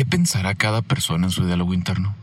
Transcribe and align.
¿qué 0.00 0.06
pensará 0.06 0.54
cada 0.54 0.80
persona 0.80 1.26
en 1.26 1.30
su 1.30 1.44
diálogo 1.44 1.74
interno? 1.74 2.16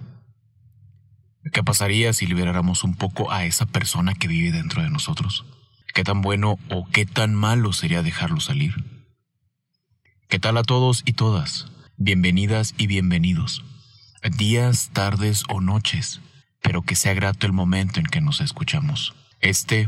¿Qué 1.54 1.64
pasaría 1.64 2.12
si 2.12 2.26
liberáramos 2.26 2.84
un 2.84 2.96
poco 2.96 3.32
a 3.32 3.46
esa 3.46 3.68
persona 3.68 4.16
que 4.16 4.28
vive 4.28 4.52
dentro 4.52 4.82
de 4.82 4.90
nosotros? 4.90 5.46
¿Qué 5.94 6.04
tan 6.04 6.24
bueno 6.24 6.58
o 6.72 6.88
qué 6.90 7.06
tan 7.06 7.36
malo 7.36 7.74
sería 7.74 8.02
dejarlo 8.02 8.40
salir? 8.40 8.84
¿Qué 10.28 10.40
tal 10.40 10.58
a 10.58 10.64
todos 10.64 11.04
y 11.06 11.14
todas? 11.14 11.68
Bienvenidas 11.98 12.74
y 12.80 12.88
bienvenidos. 12.88 13.64
Días, 14.40 14.90
tardes 14.92 15.44
o 15.48 15.62
noches, 15.62 16.22
pero 16.64 16.82
que 16.82 16.96
sea 16.96 17.14
grato 17.14 17.46
el 17.46 17.54
momento 17.54 18.00
en 18.00 18.08
que 18.08 18.22
nos 18.22 18.42
escuchamos. 18.42 19.14
Este 19.40 19.88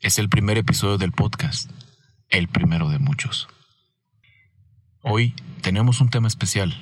es 0.00 0.18
el 0.18 0.30
primer 0.30 0.56
episodio 0.56 0.96
del 0.96 1.12
podcast, 1.12 1.70
el 2.30 2.48
primero 2.48 2.88
de 2.88 3.00
muchos. 3.00 3.48
Hoy 5.02 5.34
tenemos 5.60 6.00
un 6.00 6.08
tema 6.08 6.26
especial, 6.26 6.74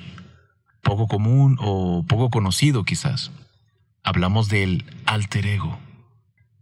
poco 0.87 1.07
común 1.07 1.57
o 1.59 2.05
poco 2.07 2.29
conocido 2.29 2.85
quizás. 2.85 3.31
Hablamos 4.03 4.47
del 4.47 4.85
alter 5.05 5.45
ego. 5.45 5.77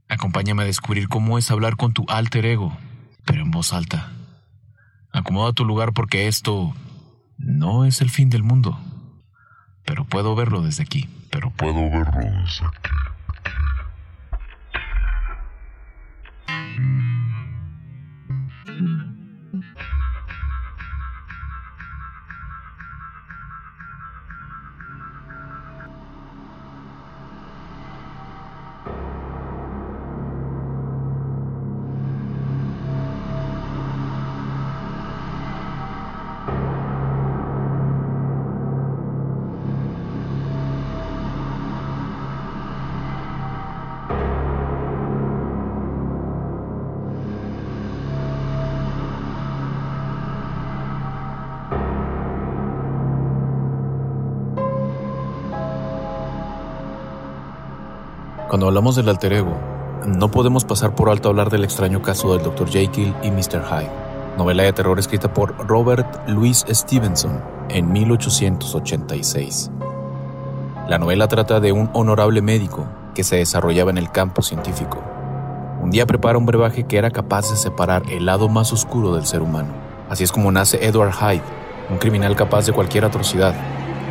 Acompáñame 0.09 0.63
a 0.63 0.65
descubrir 0.65 1.07
cómo 1.07 1.37
es 1.37 1.51
hablar 1.51 1.77
con 1.77 1.93
tu 1.93 2.05
alter 2.09 2.45
ego, 2.47 2.75
pero 3.23 3.43
en 3.43 3.51
voz 3.51 3.71
alta. 3.71 4.11
Acomoda 5.13 5.53
tu 5.53 5.63
lugar 5.63 5.93
porque 5.93 6.27
esto 6.27 6.73
no 7.37 7.85
es 7.85 8.01
el 8.01 8.09
fin 8.09 8.31
del 8.31 8.41
mundo. 8.41 8.79
Pero 9.85 10.05
puedo 10.05 10.35
verlo 10.35 10.63
desde 10.63 10.81
aquí. 10.81 11.07
Pero 11.29 11.51
puedo 11.51 11.75
verlo 11.91 12.19
desde 12.41 12.65
aquí. 12.65 13.04
Cuando 58.47 58.67
hablamos 58.67 58.95
del 58.95 59.09
alter 59.09 59.33
ego, 59.33 59.57
no 60.05 60.29
podemos 60.29 60.65
pasar 60.65 60.93
por 60.93 61.09
alto 61.09 61.29
hablar 61.29 61.49
del 61.49 61.63
extraño 61.63 62.03
caso 62.03 62.31
del 62.31 62.43
Dr. 62.43 62.69
Jekyll 62.69 63.15
y 63.23 63.31
Mr. 63.31 63.63
Hyde, 63.63 63.89
novela 64.37 64.61
de 64.61 64.71
terror 64.71 64.99
escrita 64.99 65.33
por 65.33 65.67
Robert 65.67 66.27
Louis 66.27 66.63
Stevenson 66.69 67.43
en 67.69 67.91
1886. 67.91 69.71
La 70.87 70.99
novela 70.99 71.27
trata 71.27 71.59
de 71.59 71.71
un 71.71 71.89
honorable 71.93 72.43
médico 72.43 72.85
que 73.15 73.23
se 73.23 73.37
desarrollaba 73.37 73.89
en 73.89 73.97
el 73.97 74.11
campo 74.11 74.43
científico. 74.43 75.03
Un 75.81 75.89
día 75.89 76.05
prepara 76.05 76.37
un 76.37 76.45
brebaje 76.45 76.83
que 76.83 76.99
era 76.99 77.09
capaz 77.09 77.49
de 77.49 77.57
separar 77.57 78.03
el 78.11 78.27
lado 78.27 78.47
más 78.47 78.71
oscuro 78.71 79.15
del 79.15 79.25
ser 79.25 79.41
humano. 79.41 79.73
Así 80.07 80.23
es 80.23 80.31
como 80.31 80.51
nace 80.51 80.85
Edward 80.85 81.13
Hyde, 81.13 81.41
un 81.89 81.97
criminal 81.97 82.35
capaz 82.35 82.67
de 82.67 82.73
cualquier 82.73 83.05
atrocidad, 83.05 83.55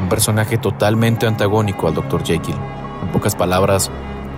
un 0.03 0.09
personaje 0.09 0.59
totalmente 0.59 1.29
antagónico 1.29 1.87
al 1.87 1.95
Dr. 1.95 2.25
Jekyll. 2.25 2.57
En 3.01 3.13
pocas 3.13 3.37
palabras, 3.37 3.93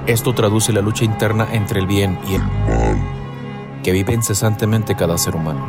esto 0.06 0.34
traduce 0.34 0.72
la 0.72 0.80
lucha 0.80 1.04
interna 1.04 1.48
entre 1.52 1.80
el 1.80 1.86
bien 1.86 2.18
y 2.28 2.34
el 2.34 2.42
mal 2.42 3.16
que 3.86 3.92
vive 3.92 4.14
incesantemente 4.14 4.96
cada 4.96 5.16
ser 5.16 5.36
humano. 5.36 5.64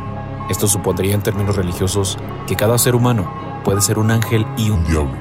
Esto 0.50 0.66
supondría 0.66 1.14
en 1.14 1.22
términos 1.22 1.54
religiosos 1.54 2.18
que 2.48 2.56
cada 2.56 2.76
ser 2.76 2.96
humano 2.96 3.30
puede 3.62 3.80
ser 3.80 3.96
un 3.96 4.10
ángel 4.10 4.44
y 4.56 4.70
un 4.70 4.82
diablo, 4.84 5.14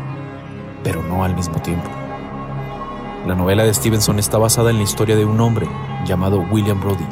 pero 0.83 1.03
no 1.03 1.23
al 1.23 1.35
mismo 1.35 1.61
tiempo. 1.61 1.87
La 3.27 3.35
novela 3.35 3.63
de 3.63 3.73
Stevenson 3.73 4.17
está 4.17 4.39
basada 4.39 4.71
en 4.71 4.77
la 4.77 4.83
historia 4.83 5.15
de 5.15 5.25
un 5.25 5.39
hombre 5.41 5.67
llamado 6.07 6.39
William 6.49 6.81
Brody, 6.81 7.05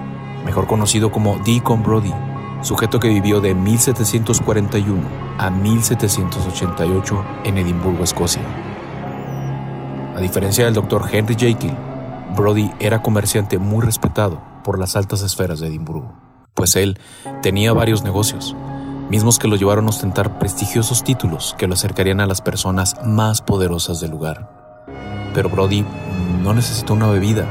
mejor 0.43 0.66
conocido 0.66 1.11
como 1.11 1.37
Deacon 1.45 1.83
Brody, 1.83 2.13
sujeto 2.61 2.99
que 2.99 3.09
vivió 3.09 3.39
de 3.39 3.53
1741 3.53 5.03
a 5.37 5.51
1788 5.51 7.25
en 7.43 7.57
Edimburgo, 7.59 8.03
Escocia. 8.03 8.41
A 10.16 10.19
diferencia 10.19 10.66
del 10.66 10.73
Dr. 10.73 11.03
Henry 11.11 11.35
Jekyll, 11.35 11.75
Brody 12.35 12.69
era 12.79 13.01
comerciante 13.01 13.59
muy 13.59 13.84
respetado 13.84 14.41
por 14.63 14.78
las 14.78 14.97
altas 14.97 15.22
esferas 15.22 15.62
de 15.62 15.68
Edimburgo, 15.68 16.13
pues 16.53 16.75
él 16.75 17.00
tenía 17.41 17.72
varios 17.72 18.03
negocios, 18.03 18.56
mismos 19.09 19.40
que 19.40 19.47
lo 19.47 19.56
llevaron 19.56 19.85
a 19.85 19.90
ostentar 19.90 20.38
prestigiosos 20.38 21.03
títulos 21.03 21.56
que 21.57 21.66
lo 21.66 21.75
acercarían 21.75 22.19
a 22.19 22.28
las 22.28 22.41
personas 22.41 22.97
más 23.06 23.41
poderosas 23.41 24.01
del 24.01 24.12
lugar. 24.12 24.84
Pero 25.34 25.50
Brody 25.50 25.85
no 26.44 26.53
necesitó 26.53 26.94
una 26.94 27.07
bebida 27.07 27.46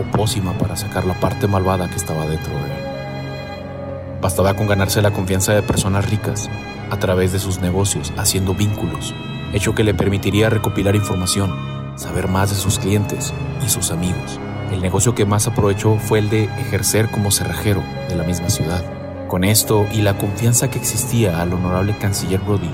o 0.00 0.16
pócima 0.16 0.52
para 0.52 0.76
sacar 0.76 1.04
la 1.04 1.18
parte 1.18 1.48
malvada 1.48 1.90
que 1.90 1.96
estaba 1.96 2.24
dentro 2.26 2.52
de 2.52 2.60
él. 2.60 4.20
Bastaba 4.20 4.54
con 4.54 4.68
ganarse 4.68 5.02
la 5.02 5.12
confianza 5.12 5.52
de 5.52 5.62
personas 5.62 6.08
ricas 6.08 6.48
a 6.90 6.98
través 6.98 7.32
de 7.32 7.40
sus 7.40 7.60
negocios, 7.60 8.12
haciendo 8.16 8.54
vínculos, 8.54 9.14
hecho 9.52 9.74
que 9.74 9.82
le 9.82 9.94
permitiría 9.94 10.48
recopilar 10.48 10.94
información 10.94 11.81
saber 11.96 12.28
más 12.28 12.50
de 12.50 12.56
sus 12.56 12.78
clientes 12.78 13.32
y 13.64 13.68
sus 13.68 13.90
amigos. 13.90 14.38
El 14.70 14.80
negocio 14.80 15.14
que 15.14 15.26
más 15.26 15.46
aprovechó 15.46 15.98
fue 15.98 16.18
el 16.20 16.30
de 16.30 16.44
ejercer 16.44 17.10
como 17.10 17.30
cerrajero 17.30 17.82
de 18.08 18.16
la 18.16 18.24
misma 18.24 18.48
ciudad. 18.48 18.82
Con 19.28 19.44
esto 19.44 19.86
y 19.92 20.02
la 20.02 20.16
confianza 20.18 20.70
que 20.70 20.78
existía 20.78 21.40
al 21.40 21.52
honorable 21.52 21.96
canciller 21.98 22.40
Brody, 22.40 22.70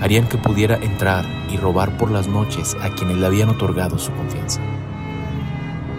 harían 0.00 0.28
que 0.28 0.38
pudiera 0.38 0.76
entrar 0.76 1.24
y 1.48 1.56
robar 1.56 1.96
por 1.96 2.10
las 2.10 2.26
noches 2.26 2.76
a 2.82 2.90
quienes 2.90 3.18
le 3.18 3.26
habían 3.26 3.50
otorgado 3.50 3.98
su 3.98 4.12
confianza. 4.12 4.60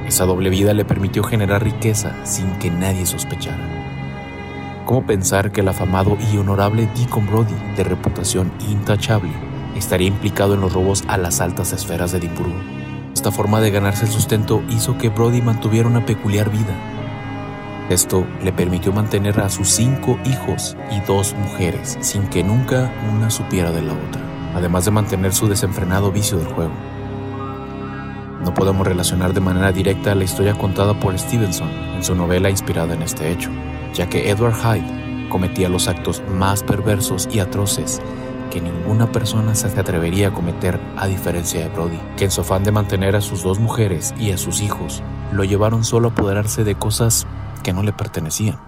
Esa 0.07 0.25
doble 0.25 0.50
vida 0.50 0.74
le 0.74 0.84
permitió 0.84 1.24
generar 1.24 1.63
riqueza 1.63 2.13
sin 2.25 2.51
que 2.59 2.69
nadie 2.69 3.06
sospechara. 3.06 3.84
¿Cómo 4.85 5.06
pensar 5.06 5.51
que 5.51 5.62
el 5.62 5.69
afamado 5.69 6.18
y 6.31 6.38
honorable 6.38 6.90
Deacon 6.97 7.25
Brody, 7.25 7.56
de 7.78 7.85
reputación 7.85 8.51
intachable, 8.69 9.31
estaría 9.75 10.07
implicado 10.07 10.53
en 10.53 10.61
los 10.61 10.73
robos 10.73 11.03
a 11.07 11.17
las 11.17 11.41
altas 11.41 11.73
esferas 11.73 12.11
de 12.11 12.19
Edimburgo. 12.19 12.56
Esta 13.13 13.31
forma 13.31 13.61
de 13.61 13.72
ganarse 13.72 14.06
el 14.06 14.11
sustento 14.11 14.63
hizo 14.69 14.97
que 14.97 15.09
Brody 15.09 15.41
mantuviera 15.41 15.88
una 15.88 16.06
peculiar 16.06 16.50
vida. 16.50 16.75
Esto 17.89 18.25
le 18.41 18.51
permitió 18.51 18.91
mantener 18.91 19.39
a 19.39 19.50
sus 19.50 19.69
cinco 19.69 20.17
hijos 20.25 20.75
y 20.91 21.00
dos 21.01 21.35
mujeres 21.35 21.97
sin 22.01 22.28
que 22.28 22.44
nunca 22.44 22.91
una 23.13 23.29
supiera 23.29 23.72
de 23.72 23.81
la 23.81 23.94
otra, 23.94 24.22
además 24.56 24.85
de 24.85 24.91
mantener 24.91 25.33
su 25.33 25.47
desenfrenado 25.47 26.12
vicio 26.12 26.38
del 26.38 26.47
juego. 26.47 26.73
No 28.44 28.53
podemos 28.53 28.85
relacionar 28.85 29.33
de 29.33 29.39
manera 29.41 29.72
directa 29.72 30.16
la 30.16 30.23
historia 30.23 30.53
contada 30.53 31.00
por 31.00 31.17
Stevenson 31.17 31.69
en 31.95 32.03
su 32.03 32.16
novela 32.16 32.50
inspirada 32.50 32.94
en 32.94 33.01
este 33.01 33.31
hecho, 33.31 33.50
ya 33.94 34.09
que 34.09 34.29
Edward 34.29 34.56
Hyde 34.56 35.29
cometía 35.29 35.69
los 35.69 35.88
actos 35.88 36.22
más 36.29 36.62
perversos 36.63 37.29
y 37.31 37.39
atroces 37.39 38.01
que 38.52 38.62
ninguna 38.62 39.12
persona 39.12 39.56
se 39.56 39.68
atrevería 39.68 40.30
a 40.30 40.34
cometer 40.34 40.80
a 40.98 41.08
diferencia 41.08 41.62
de 41.62 41.70
Brody, 41.70 42.00
que 42.18 42.26
en 42.26 42.31
su 42.31 42.42
afán 42.42 42.64
de 42.64 42.72
mantener 42.72 43.16
a 43.16 43.22
sus 43.22 43.44
dos 43.44 43.59
mujeres 43.59 44.14
y 44.20 44.31
a 44.31 44.38
sus 44.38 44.62
hijos, 44.62 45.02
lo 45.31 45.44
llevaron 45.44 45.84
solo 45.84 46.09
a 46.09 46.12
apoderarse 46.12 46.64
de 46.64 46.76
cosas 46.76 47.26
que 47.64 47.74
no 47.74 47.84
le 47.84 47.94
pertenecían. 47.94 48.59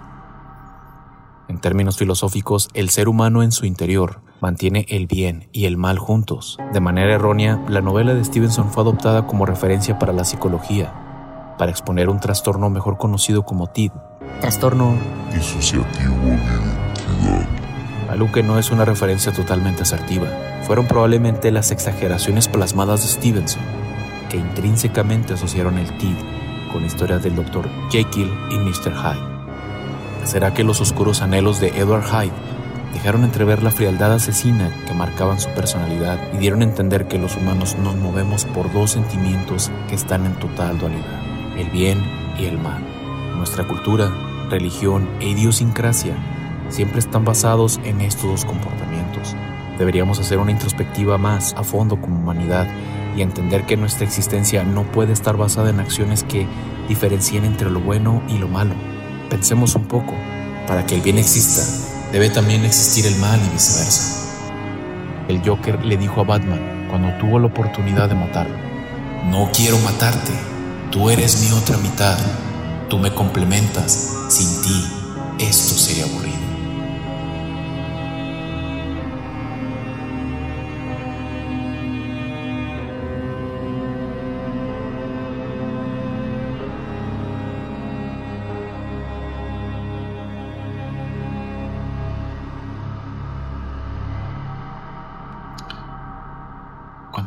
En 1.47 1.59
términos 1.59 1.97
filosóficos, 1.97 2.69
el 2.73 2.89
ser 2.89 3.07
humano 3.07 3.43
en 3.43 3.51
su 3.51 3.65
interior 3.65 4.21
mantiene 4.41 4.85
el 4.89 5.05
bien 5.05 5.47
y 5.51 5.65
el 5.65 5.77
mal 5.77 5.99
juntos. 5.99 6.57
De 6.73 6.79
manera 6.79 7.13
errónea, 7.13 7.63
la 7.69 7.81
novela 7.81 8.13
de 8.13 8.23
Stevenson 8.23 8.71
fue 8.71 8.83
adoptada 8.83 9.27
como 9.27 9.45
referencia 9.45 9.99
para 9.99 10.13
la 10.13 10.25
psicología, 10.25 10.93
para 11.57 11.71
exponer 11.71 12.09
un 12.09 12.19
trastorno 12.19 12.69
mejor 12.69 12.97
conocido 12.97 13.43
como 13.43 13.67
TID, 13.67 13.91
trastorno 14.41 14.95
disociativo 15.31 16.15
de 16.15 16.27
identidad 17.23 17.64
algo 18.09 18.31
que 18.31 18.43
no 18.43 18.59
es 18.59 18.71
una 18.71 18.85
referencia 18.85 19.31
totalmente 19.31 19.83
asertiva. 19.83 20.27
Fueron 20.63 20.87
probablemente 20.87 21.51
las 21.51 21.71
exageraciones 21.71 22.47
plasmadas 22.47 23.01
de 23.01 23.07
Stevenson, 23.07 23.63
que 24.29 24.37
intrínsecamente 24.37 25.33
asociaron 25.33 25.77
el 25.77 25.97
TID 25.97 26.15
con 26.71 26.81
la 26.81 26.87
historia 26.87 27.19
del 27.19 27.35
Dr. 27.35 27.67
Jekyll 27.89 28.31
y 28.51 28.57
Mr. 28.57 28.93
Hyde. 28.93 29.35
¿Será 30.25 30.53
que 30.53 30.63
los 30.63 30.81
oscuros 30.81 31.21
anhelos 31.21 31.59
de 31.59 31.69
Edward 31.69 32.05
Hyde 32.05 32.33
dejaron 32.93 33.23
entrever 33.23 33.61
la 33.61 33.71
frialdad 33.71 34.13
asesina 34.13 34.73
que 34.87 34.93
marcaban 34.93 35.39
su 35.39 35.49
personalidad 35.49 36.17
y 36.33 36.37
dieron 36.37 36.61
a 36.61 36.65
entender 36.65 37.07
que 37.07 37.19
los 37.19 37.35
humanos 37.35 37.77
nos 37.77 37.95
movemos 37.95 38.45
por 38.45 38.71
dos 38.73 38.91
sentimientos 38.91 39.71
que 39.87 39.95
están 39.95 40.25
en 40.25 40.33
total 40.35 40.79
dualidad, 40.79 41.21
el 41.57 41.69
bien 41.69 42.01
y 42.39 42.45
el 42.45 42.57
mal? 42.57 42.81
Nuestra 43.35 43.67
cultura, 43.67 44.11
religión 44.49 45.07
e 45.19 45.29
idiosincrasia 45.29 46.15
siempre 46.69 46.99
están 46.99 47.25
basados 47.25 47.79
en 47.83 48.01
estos 48.01 48.23
dos 48.23 48.45
comportamientos. 48.45 49.35
Deberíamos 49.77 50.19
hacer 50.19 50.37
una 50.37 50.51
introspectiva 50.51 51.17
más 51.17 51.53
a 51.57 51.63
fondo 51.63 51.99
como 51.99 52.19
humanidad 52.19 52.67
y 53.15 53.21
entender 53.21 53.65
que 53.65 53.77
nuestra 53.77 54.05
existencia 54.05 54.63
no 54.63 54.83
puede 54.83 55.13
estar 55.13 55.37
basada 55.37 55.69
en 55.69 55.79
acciones 55.79 56.23
que 56.23 56.47
diferencien 56.87 57.45
entre 57.45 57.69
lo 57.69 57.79
bueno 57.79 58.21
y 58.27 58.37
lo 58.37 58.47
malo. 58.47 58.73
Pensemos 59.29 59.75
un 59.75 59.85
poco, 59.85 60.13
para 60.67 60.85
que 60.85 60.95
el 60.95 61.01
bien 61.01 61.17
exista, 61.17 61.61
debe 62.11 62.29
también 62.29 62.63
existir 62.63 63.05
el 63.05 63.19
mal 63.19 63.39
y 63.39 63.53
viceversa. 63.53 64.21
El 65.27 65.41
Joker 65.45 65.83
le 65.83 65.97
dijo 65.97 66.21
a 66.21 66.23
Batman 66.23 66.87
cuando 66.89 67.17
tuvo 67.17 67.39
la 67.39 67.47
oportunidad 67.47 68.09
de 68.09 68.15
matarlo, 68.15 68.55
no 69.29 69.49
quiero 69.51 69.77
matarte, 69.79 70.31
tú 70.91 71.09
eres 71.09 71.41
mi 71.41 71.57
otra 71.57 71.77
mitad, 71.77 72.17
tú 72.89 72.99
me 72.99 73.13
complementas, 73.13 74.27
sin 74.29 74.61
ti 74.61 74.85
esto 75.39 75.73
sería 75.75 76.05
aburrido. 76.05 76.24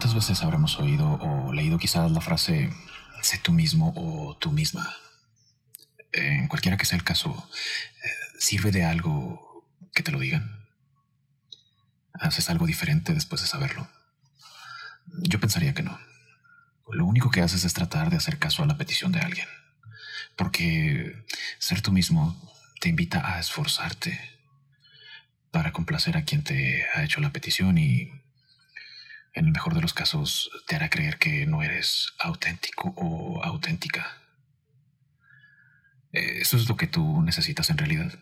¿Cuántas 0.09 0.27
veces 0.27 0.43
habremos 0.43 0.79
oído 0.79 1.07
o 1.07 1.53
leído 1.53 1.77
quizás 1.77 2.11
la 2.11 2.23
frase 2.23 2.71
sé 3.21 3.37
tú 3.37 3.53
mismo 3.53 3.93
o 3.95 4.39
tú 4.39 4.51
misma? 4.51 4.91
En 6.13 6.49
cualquiera 6.49 6.79
que 6.79 6.87
sea 6.87 6.97
el 6.97 7.05
caso, 7.05 7.47
¿sirve 8.39 8.71
de 8.71 8.85
algo 8.87 9.69
que 9.93 10.03
te 10.03 10.11
lo 10.11 10.19
digan? 10.19 10.67
¿Haces 12.15 12.49
algo 12.49 12.67
diferente 12.67 13.13
después 13.13 13.43
de 13.43 13.49
saberlo? 13.49 13.87
Yo 15.25 15.41
pensaría 15.41 15.75
que 15.75 15.83
no. 15.83 16.01
Lo 16.91 17.05
único 17.05 17.31
que 17.31 17.43
haces 17.43 17.67
es 17.67 17.75
tratar 17.75 18.09
de 18.09 18.17
hacer 18.17 18.39
caso 18.39 18.63
a 18.63 18.67
la 18.67 18.79
petición 18.79 19.13
de 19.13 19.21
alguien. 19.21 19.49
Porque 20.37 21.23
ser 21.59 21.83
tú 21.83 21.93
mismo 21.93 22.35
te 22.81 22.89
invita 22.89 23.35
a 23.35 23.41
esforzarte 23.41 24.19
para 25.51 25.73
complacer 25.73 26.17
a 26.17 26.25
quien 26.25 26.45
te 26.45 26.87
ha 26.95 27.05
hecho 27.05 27.21
la 27.21 27.31
petición 27.31 27.77
y 27.77 28.11
en 29.35 29.47
el 29.47 29.53
mejor 29.53 29.75
de 29.75 29.81
los 29.81 29.95
casos, 29.95 30.51
te 30.67 30.77
hará 30.77 30.91
creer 30.91 31.19
que 31.19 31.47
no 31.47 31.63
eres 31.63 32.13
auténtico 32.19 32.93
o 32.97 33.43
auténtica. 33.45 34.19
Eh, 36.13 36.41
eso 36.41 36.57
es 36.57 36.69
lo 36.69 36.77
que 36.77 36.87
tú 36.87 37.23
necesitas 37.23 37.71
en 37.71 37.79
realidad. 37.79 38.19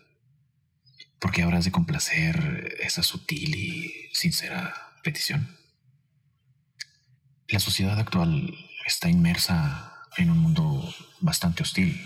Porque 1.19 1.41
habrás 1.41 1.65
de 1.65 1.71
complacer 1.71 2.77
esa 2.79 3.01
sutil 3.01 3.55
y 3.55 4.09
sincera 4.13 4.93
petición. 5.03 5.57
La 7.47 7.59
sociedad 7.59 7.97
actual 7.97 8.53
está 8.85 9.09
inmersa 9.09 9.93
en 10.17 10.29
un 10.29 10.37
mundo 10.37 10.93
bastante 11.21 11.63
hostil, 11.63 11.99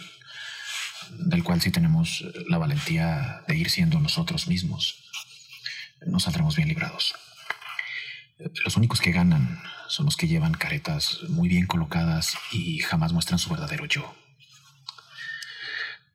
del 1.11 1.43
cual 1.43 1.61
si 1.61 1.71
tenemos 1.71 2.23
la 2.47 2.57
valentía 2.57 3.43
de 3.47 3.55
ir 3.55 3.69
siendo 3.69 3.99
nosotros 3.99 4.47
mismos, 4.47 5.03
nos 6.05 6.23
saldremos 6.23 6.55
bien 6.55 6.69
librados. 6.69 7.15
Los 8.65 8.75
únicos 8.77 9.01
que 9.01 9.11
ganan 9.11 9.61
son 9.87 10.05
los 10.05 10.17
que 10.17 10.27
llevan 10.27 10.53
caretas 10.53 11.19
muy 11.29 11.47
bien 11.47 11.67
colocadas 11.67 12.35
y 12.51 12.79
jamás 12.79 13.13
muestran 13.13 13.39
su 13.39 13.49
verdadero 13.49 13.85
yo. 13.85 14.15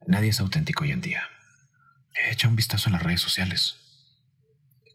Nadie 0.06 0.31
es 0.31 0.40
auténtico 0.40 0.84
hoy 0.84 0.93
en 0.93 1.00
día. 1.00 1.28
Echa 2.31 2.49
un 2.49 2.56
vistazo 2.56 2.88
en 2.88 2.94
las 2.94 3.02
redes 3.02 3.20
sociales. 3.20 3.76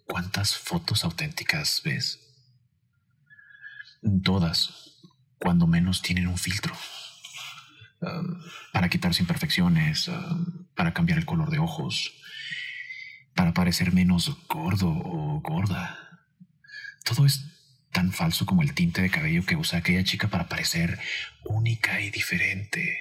¿Cuántas 0.06 0.56
fotos 0.58 1.04
auténticas 1.04 1.82
ves? 1.86 2.20
Todas, 4.24 4.98
cuando 5.38 5.68
menos, 5.68 6.02
tienen 6.02 6.28
un 6.28 6.38
filtro. 6.38 6.76
Um, 8.02 8.42
para 8.74 8.90
quitarse 8.90 9.22
imperfecciones, 9.22 10.08
um, 10.08 10.66
para 10.76 10.94
cambiar 10.94 11.20
el 11.20 11.26
color 11.26 11.52
de 11.52 11.60
ojos, 11.60 12.14
para 13.36 13.54
parecer 13.54 13.94
menos 13.94 14.36
gordo 14.48 14.90
o 14.90 15.40
gorda 15.42 16.11
todo 17.04 17.26
es 17.26 17.42
tan 17.92 18.12
falso 18.12 18.46
como 18.46 18.62
el 18.62 18.74
tinte 18.74 19.02
de 19.02 19.10
cabello 19.10 19.46
que 19.46 19.56
usa 19.56 19.80
aquella 19.80 20.04
chica 20.04 20.30
para 20.30 20.48
parecer 20.48 21.00
única 21.44 22.00
y 22.00 22.10
diferente. 22.10 22.98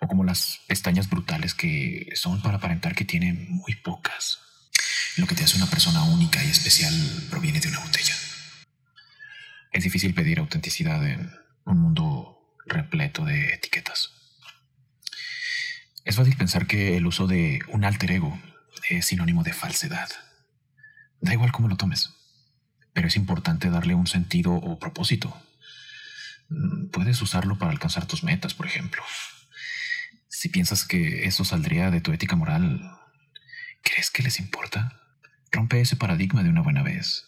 O 0.00 0.06
como 0.06 0.24
las 0.24 0.60
pestañas 0.66 1.08
brutales 1.08 1.54
que 1.54 2.10
son 2.14 2.42
para 2.42 2.58
aparentar 2.58 2.94
que 2.94 3.04
tiene 3.04 3.32
muy 3.32 3.74
pocas. 3.76 4.40
Lo 5.16 5.26
que 5.26 5.34
te 5.34 5.44
hace 5.44 5.56
una 5.56 5.70
persona 5.70 6.02
única 6.04 6.44
y 6.44 6.50
especial 6.50 6.94
proviene 7.30 7.60
de 7.60 7.68
una 7.68 7.80
botella. 7.80 8.14
Es 9.72 9.84
difícil 9.84 10.14
pedir 10.14 10.38
autenticidad 10.38 11.06
en 11.06 11.32
un 11.64 11.78
mundo 11.78 12.54
repleto 12.66 13.24
de 13.24 13.54
etiquetas. 13.54 14.10
Es 16.04 16.16
fácil 16.16 16.36
pensar 16.36 16.66
que 16.66 16.96
el 16.96 17.06
uso 17.06 17.26
de 17.26 17.60
un 17.68 17.84
alter 17.84 18.12
ego 18.12 18.38
es 18.90 19.06
sinónimo 19.06 19.42
de 19.42 19.54
falsedad. 19.54 20.08
Da 21.20 21.32
igual 21.32 21.52
cómo 21.52 21.68
lo 21.68 21.76
tomes 21.76 22.15
pero 22.96 23.08
es 23.08 23.16
importante 23.16 23.68
darle 23.68 23.94
un 23.94 24.06
sentido 24.06 24.54
o 24.54 24.78
propósito. 24.78 25.36
Mm, 26.48 26.86
puedes 26.86 27.20
usarlo 27.20 27.58
para 27.58 27.70
alcanzar 27.70 28.06
tus 28.06 28.24
metas, 28.24 28.54
por 28.54 28.64
ejemplo. 28.64 29.02
Si 30.28 30.48
piensas 30.48 30.86
que 30.86 31.26
eso 31.26 31.44
saldría 31.44 31.90
de 31.90 32.00
tu 32.00 32.14
ética 32.14 32.36
moral, 32.36 32.98
¿crees 33.82 34.08
que 34.08 34.22
les 34.22 34.40
importa? 34.40 34.98
Rompe 35.52 35.78
ese 35.78 35.96
paradigma 35.96 36.42
de 36.42 36.48
una 36.48 36.62
buena 36.62 36.82
vez. 36.82 37.26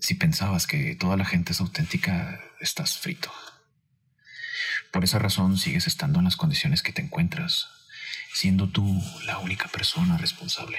Si 0.00 0.14
pensabas 0.14 0.66
que 0.66 0.96
toda 0.96 1.16
la 1.16 1.24
gente 1.24 1.52
es 1.52 1.60
auténtica, 1.60 2.40
estás 2.58 2.98
frito. 2.98 3.32
Por 4.90 5.04
esa 5.04 5.20
razón 5.20 5.56
sigues 5.56 5.86
estando 5.86 6.18
en 6.18 6.24
las 6.24 6.36
condiciones 6.36 6.82
que 6.82 6.92
te 6.92 7.00
encuentras, 7.00 7.68
siendo 8.34 8.68
tú 8.70 9.00
la 9.24 9.38
única 9.38 9.68
persona 9.68 10.18
responsable. 10.18 10.78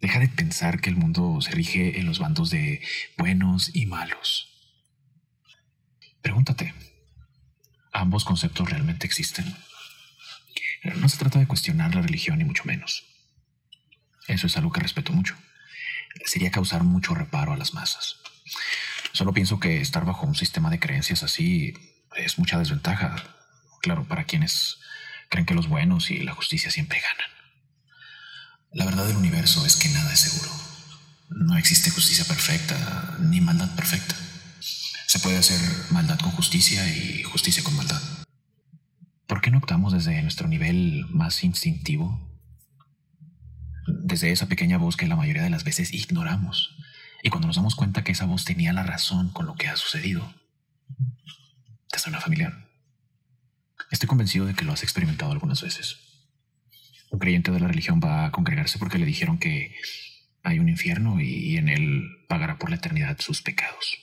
Deja 0.00 0.20
de 0.20 0.28
pensar 0.28 0.80
que 0.80 0.90
el 0.90 0.96
mundo 0.96 1.40
se 1.40 1.50
rige 1.50 1.98
en 1.98 2.06
los 2.06 2.18
bandos 2.18 2.50
de 2.50 2.80
buenos 3.16 3.74
y 3.74 3.86
malos. 3.86 4.48
Pregúntate, 6.22 6.74
¿ambos 7.92 8.24
conceptos 8.24 8.70
realmente 8.70 9.06
existen? 9.06 9.56
No 10.96 11.08
se 11.08 11.18
trata 11.18 11.38
de 11.38 11.46
cuestionar 11.46 11.94
la 11.94 12.02
religión 12.02 12.38
ni 12.38 12.44
mucho 12.44 12.64
menos. 12.64 13.04
Eso 14.28 14.46
es 14.46 14.56
algo 14.56 14.72
que 14.72 14.80
respeto 14.80 15.12
mucho. 15.12 15.36
Sería 16.24 16.50
causar 16.50 16.84
mucho 16.84 17.14
reparo 17.14 17.52
a 17.52 17.56
las 17.56 17.74
masas. 17.74 18.16
Solo 19.12 19.32
pienso 19.32 19.58
que 19.58 19.80
estar 19.80 20.04
bajo 20.04 20.26
un 20.26 20.34
sistema 20.34 20.70
de 20.70 20.78
creencias 20.78 21.22
así 21.22 21.74
es 22.16 22.38
mucha 22.38 22.58
desventaja. 22.58 23.16
Claro, 23.80 24.06
para 24.06 24.24
quienes 24.24 24.78
creen 25.28 25.46
que 25.46 25.54
los 25.54 25.68
buenos 25.68 26.10
y 26.10 26.18
la 26.18 26.34
justicia 26.34 26.70
siempre 26.70 27.00
ganan. 27.00 27.37
La 28.72 28.84
verdad 28.84 29.06
del 29.06 29.16
universo 29.16 29.64
es 29.64 29.76
que 29.76 29.88
nada 29.88 30.12
es 30.12 30.20
seguro. 30.20 30.50
No 31.30 31.56
existe 31.56 31.90
justicia 31.90 32.24
perfecta 32.24 33.16
ni 33.20 33.40
maldad 33.40 33.74
perfecta. 33.74 34.14
Se 35.06 35.18
puede 35.20 35.38
hacer 35.38 35.58
maldad 35.90 36.18
con 36.18 36.32
justicia 36.32 36.86
y 36.94 37.22
justicia 37.22 37.62
con 37.62 37.74
maldad. 37.76 38.00
¿Por 39.26 39.40
qué 39.40 39.50
no 39.50 39.58
optamos 39.58 39.92
desde 39.92 40.20
nuestro 40.22 40.48
nivel 40.48 41.06
más 41.08 41.44
instintivo? 41.44 42.20
Desde 43.86 44.32
esa 44.32 44.48
pequeña 44.48 44.76
voz 44.76 44.96
que 44.96 45.06
la 45.06 45.16
mayoría 45.16 45.42
de 45.42 45.50
las 45.50 45.64
veces 45.64 45.94
ignoramos. 45.94 46.76
Y 47.22 47.30
cuando 47.30 47.46
nos 47.46 47.56
damos 47.56 47.74
cuenta 47.74 48.04
que 48.04 48.12
esa 48.12 48.26
voz 48.26 48.44
tenía 48.44 48.74
la 48.74 48.82
razón 48.82 49.30
con 49.30 49.46
lo 49.46 49.54
que 49.54 49.68
ha 49.68 49.76
sucedido. 49.76 50.34
¿Te 51.90 51.98
suena 51.98 52.20
familiar? 52.20 52.68
Estoy 53.90 54.08
convencido 54.08 54.44
de 54.44 54.54
que 54.54 54.64
lo 54.64 54.72
has 54.72 54.82
experimentado 54.82 55.32
algunas 55.32 55.62
veces 55.62 56.07
un 57.10 57.18
creyente 57.18 57.50
de 57.50 57.60
la 57.60 57.68
religión 57.68 58.00
va 58.02 58.26
a 58.26 58.32
congregarse 58.32 58.78
porque 58.78 58.98
le 58.98 59.06
dijeron 59.06 59.38
que 59.38 59.74
hay 60.42 60.58
un 60.58 60.68
infierno 60.68 61.20
y 61.20 61.56
en 61.56 61.68
él 61.68 62.24
pagará 62.28 62.58
por 62.58 62.70
la 62.70 62.76
eternidad 62.76 63.18
sus 63.20 63.42
pecados. 63.42 63.98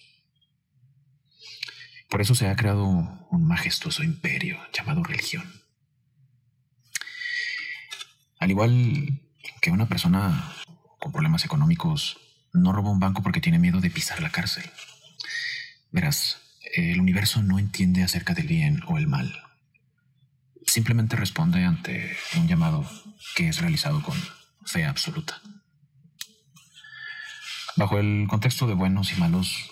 Por 2.09 2.21
eso 2.21 2.35
se 2.35 2.47
ha 2.47 2.55
creado 2.55 2.85
un 2.87 3.47
majestuoso 3.47 4.03
imperio 4.03 4.57
llamado 4.73 5.03
religión. 5.03 5.63
Al 8.39 8.51
igual 8.51 9.21
que 9.61 9.71
una 9.71 9.87
persona 9.87 10.53
con 10.99 11.11
problemas 11.11 11.45
económicos 11.45 12.17
no 12.53 12.71
roba 12.71 12.91
un 12.91 12.99
banco 12.99 13.21
porque 13.21 13.41
tiene 13.41 13.59
miedo 13.59 13.81
de 13.81 13.89
pisar 13.89 14.21
la 14.21 14.31
cárcel. 14.31 14.69
Verás, 15.91 16.37
el 16.73 16.99
universo 16.99 17.41
no 17.41 17.59
entiende 17.59 18.03
acerca 18.03 18.33
del 18.33 18.47
bien 18.47 18.81
o 18.87 18.97
el 18.97 19.07
mal 19.07 19.44
simplemente 20.75 21.15
responde 21.15 21.63
ante 21.63 22.17
un 22.35 22.49
llamado 22.49 22.85
que 23.33 23.47
es 23.47 23.59
realizado 23.59 24.03
con 24.03 24.17
fe 24.65 24.83
absoluta. 24.83 25.41
Bajo 27.77 27.97
el 27.97 28.27
contexto 28.27 28.67
de 28.67 28.73
buenos 28.73 29.13
y 29.13 29.15
malos 29.15 29.71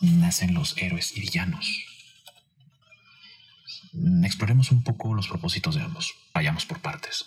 nacen 0.00 0.54
los 0.54 0.74
héroes 0.78 1.14
y 1.14 1.20
villanos. 1.20 1.70
Exploremos 4.24 4.70
un 4.70 4.82
poco 4.84 5.12
los 5.12 5.28
propósitos 5.28 5.74
de 5.74 5.82
ambos. 5.82 6.14
Vayamos 6.32 6.64
por 6.64 6.80
partes. 6.80 7.26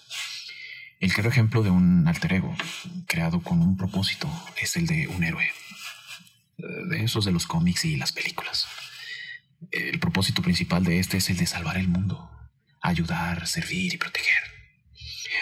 El 0.99 1.13
claro 1.13 1.29
ejemplo 1.29 1.61
de 1.61 1.69
un 1.69 2.07
alter 2.07 2.33
ego 2.33 2.57
creado 3.05 3.43
con 3.43 3.61
un 3.61 3.77
propósito 3.77 4.27
es 4.59 4.75
el 4.77 4.87
de 4.87 5.07
un 5.07 5.23
héroe, 5.23 5.47
de 6.57 7.03
esos 7.03 7.23
de 7.23 7.31
los 7.31 7.45
cómics 7.45 7.85
y 7.85 7.97
las 7.97 8.13
películas. 8.13 8.65
El 9.69 9.99
propósito 9.99 10.41
principal 10.41 10.83
de 10.83 10.97
este 10.97 11.17
es 11.17 11.29
el 11.29 11.37
de 11.37 11.45
salvar 11.45 11.77
el 11.77 11.87
mundo, 11.87 12.31
ayudar, 12.81 13.47
servir 13.47 13.93
y 13.93 13.97
proteger. 13.97 14.43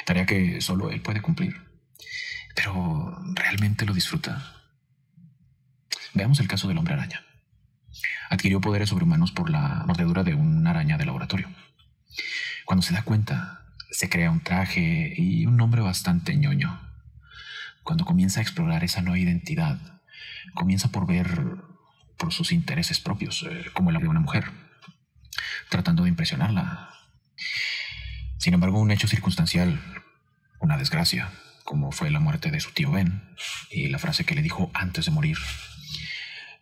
Tarea 0.06 0.26
que 0.26 0.62
solo 0.62 0.90
él 0.92 1.02
puede 1.02 1.22
cumplir. 1.22 1.62
Pero 2.56 3.18
¿realmente 3.34 3.86
lo 3.86 3.94
disfruta? 3.94 4.54
Veamos 6.14 6.40
el 6.40 6.48
caso 6.48 6.68
del 6.68 6.78
hombre 6.78 6.96
araña. 6.96 7.26
Adquirió 8.30 8.60
poderes 8.60 8.90
sobrehumanos 8.90 9.32
por 9.32 9.50
la 9.50 9.84
mordedura 9.86 10.24
de 10.24 10.34
una 10.34 10.72
araña 10.72 10.98
de 10.98 11.06
laboratorio. 11.06 11.50
Cuando 12.66 12.82
se 12.82 12.94
da 12.94 13.04
cuenta, 13.04 13.66
se 13.92 14.10
crea 14.10 14.32
un 14.32 14.42
traje 14.42 15.14
y 15.16 15.46
un 15.46 15.58
nombre 15.58 15.82
bastante 15.82 16.36
ñoño. 16.36 16.82
Cuando 17.84 18.06
comienza 18.06 18.40
a 18.40 18.44
explorar 18.44 18.84
esa 18.84 19.02
nueva 19.02 19.20
identidad, 19.20 20.02
comienza 20.54 20.90
por 20.90 21.08
ver 21.08 21.28
por 22.18 22.34
sus 22.34 22.52
intereses 22.52 23.00
propios, 23.00 23.46
eh, 23.50 23.66
como 23.74 23.92
el 23.92 24.00
de 24.00 24.08
una 24.08 24.20
mujer, 24.20 24.52
tratando 25.70 26.04
de 26.04 26.10
impresionarla. 26.10 26.97
Sin 28.38 28.54
embargo, 28.54 28.80
un 28.80 28.92
hecho 28.92 29.08
circunstancial, 29.08 29.80
una 30.60 30.78
desgracia, 30.78 31.32
como 31.64 31.92
fue 31.92 32.10
la 32.12 32.20
muerte 32.20 32.52
de 32.52 32.60
su 32.60 32.72
tío 32.72 32.92
Ben 32.92 33.22
y 33.70 33.88
la 33.88 34.00
frase 34.00 34.26
que 34.26 34.36
le 34.36 34.42
dijo 34.42 34.72
antes 34.74 35.06
de 35.06 35.12
morir, 35.12 35.38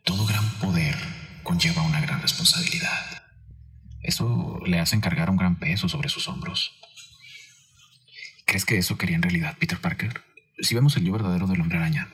todo 0.04 0.26
gran 0.26 0.48
poder 0.60 0.96
conlleva 1.44 1.84
una 1.84 2.02
gran 2.02 2.22
responsabilidad. 2.22 3.24
Eso 4.02 4.60
le 4.66 4.80
hace 4.80 4.96
encargar 4.96 5.30
un 5.30 5.38
gran 5.38 5.58
peso 5.58 5.90
sobre 5.90 6.10
sus 6.10 6.28
hombros. 6.28 6.74
¿Crees 8.46 8.66
que 8.66 8.78
eso 8.78 8.98
quería 8.98 9.16
en 9.16 9.24
realidad 9.24 9.58
Peter 9.60 9.80
Parker? 9.80 10.24
Si 10.60 10.76
vemos 10.76 10.96
el 10.98 11.04
yo 11.04 11.14
verdadero 11.14 11.48
del 11.48 11.62
hombre 11.62 11.78
araña, 11.78 12.08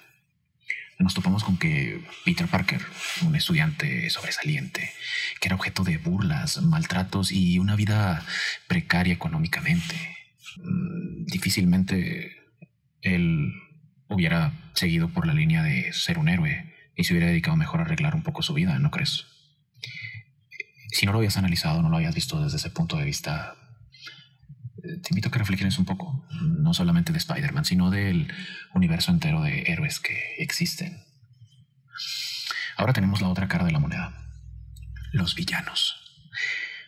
nos 1.02 1.14
topamos 1.14 1.44
con 1.44 1.58
que 1.58 2.04
Peter 2.26 2.48
Parker, 2.48 2.82
un 3.24 3.36
estudiante 3.36 4.10
sobresaliente, 4.10 4.92
que 5.40 5.48
era 5.48 5.56
objeto 5.56 5.84
de 5.84 5.98
burlas, 5.98 6.62
maltratos 6.62 7.32
y 7.32 7.60
una 7.60 7.76
vida 7.76 8.26
precaria 8.68 9.14
económicamente, 9.14 9.96
mm, 10.58 11.26
difícilmente 11.26 12.36
él 13.02 13.54
hubiera 14.08 14.54
seguido 14.74 15.10
por 15.10 15.26
la 15.26 15.34
línea 15.34 15.64
de 15.64 15.94
ser 15.94 16.18
un 16.18 16.30
héroe 16.30 16.74
y 16.96 17.04
se 17.04 17.14
hubiera 17.14 17.28
dedicado 17.28 17.56
mejor 17.58 17.80
a 17.80 17.84
arreglar 17.84 18.16
un 18.16 18.24
poco 18.24 18.42
su 18.42 18.54
vida, 18.54 18.78
¿no 18.80 18.92
crees? 18.92 19.26
Si 20.90 21.06
no 21.06 21.14
lo 21.14 21.20
habías 21.20 21.38
analizado, 21.38 21.82
no 21.82 21.90
lo 21.90 21.98
habías 21.98 22.14
visto 22.14 22.44
desde 22.44 22.58
ese 22.58 22.70
punto 22.70 22.98
de 22.98 23.06
vista, 23.06 23.56
te 24.82 25.10
invito 25.12 25.30
a 25.30 25.32
que 25.32 25.40
reflexiones 25.40 25.78
un 25.78 25.86
poco, 25.86 26.26
no 26.42 26.74
solamente 26.74 27.12
de 27.12 27.18
Spider-Man, 27.18 27.66
sino 27.66 27.90
del 27.90 28.34
universo 28.74 29.12
entero 29.12 29.42
de 29.42 29.64
héroes 29.68 30.00
que 30.00 30.36
existen. 30.38 31.04
Ahora 32.78 32.94
tenemos 32.94 33.22
la 33.22 33.30
otra 33.30 33.48
cara 33.48 33.66
de 33.66 33.72
la 33.72 33.80
moneda, 33.80 34.14
los 35.12 35.36
villanos. 35.36 35.98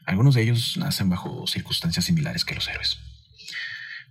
Algunos 0.05 0.35
de 0.35 0.41
ellos 0.41 0.77
nacen 0.77 1.09
bajo 1.09 1.47
circunstancias 1.47 2.05
similares 2.05 2.45
que 2.45 2.55
los 2.55 2.67
héroes. 2.67 2.99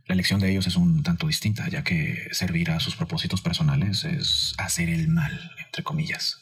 La 0.07 0.15
elección 0.15 0.41
de 0.41 0.51
ellos 0.51 0.67
es 0.67 0.77
un 0.77 1.03
tanto 1.03 1.27
distinta, 1.27 1.69
ya 1.69 1.85
que 1.85 2.29
servir 2.33 2.71
a 2.71 2.81
sus 2.81 2.97
propósitos 2.97 3.41
personales 3.41 4.05
es 4.05 4.55
hacer 4.59 4.89
el 4.89 5.09
mal, 5.09 5.53
entre 5.65 5.83
comillas. 5.83 6.39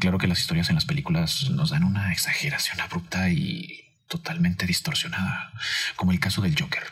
claro 0.00 0.18
que 0.18 0.26
las 0.26 0.40
historias 0.40 0.68
en 0.68 0.74
las 0.74 0.84
películas 0.84 1.50
nos 1.50 1.70
dan 1.70 1.84
una 1.84 2.12
exageración 2.12 2.80
abrupta 2.80 3.30
y 3.30 3.91
totalmente 4.12 4.66
distorsionada, 4.66 5.54
como 5.96 6.12
el 6.12 6.20
caso 6.20 6.42
del 6.42 6.54
Joker. 6.54 6.82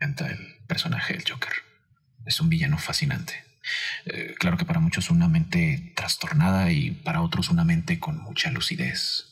Entra 0.00 0.26
el 0.26 0.56
personaje 0.66 1.12
del 1.12 1.22
Joker. 1.22 1.52
Es 2.26 2.40
un 2.40 2.48
villano 2.48 2.78
fascinante. 2.78 3.44
Eh, 4.06 4.34
claro 4.40 4.56
que 4.56 4.64
para 4.64 4.80
muchos 4.80 5.08
una 5.10 5.28
mente 5.28 5.92
trastornada 5.94 6.72
y 6.72 6.90
para 6.90 7.22
otros 7.22 7.48
una 7.48 7.62
mente 7.62 8.00
con 8.00 8.18
mucha 8.18 8.50
lucidez. 8.50 9.26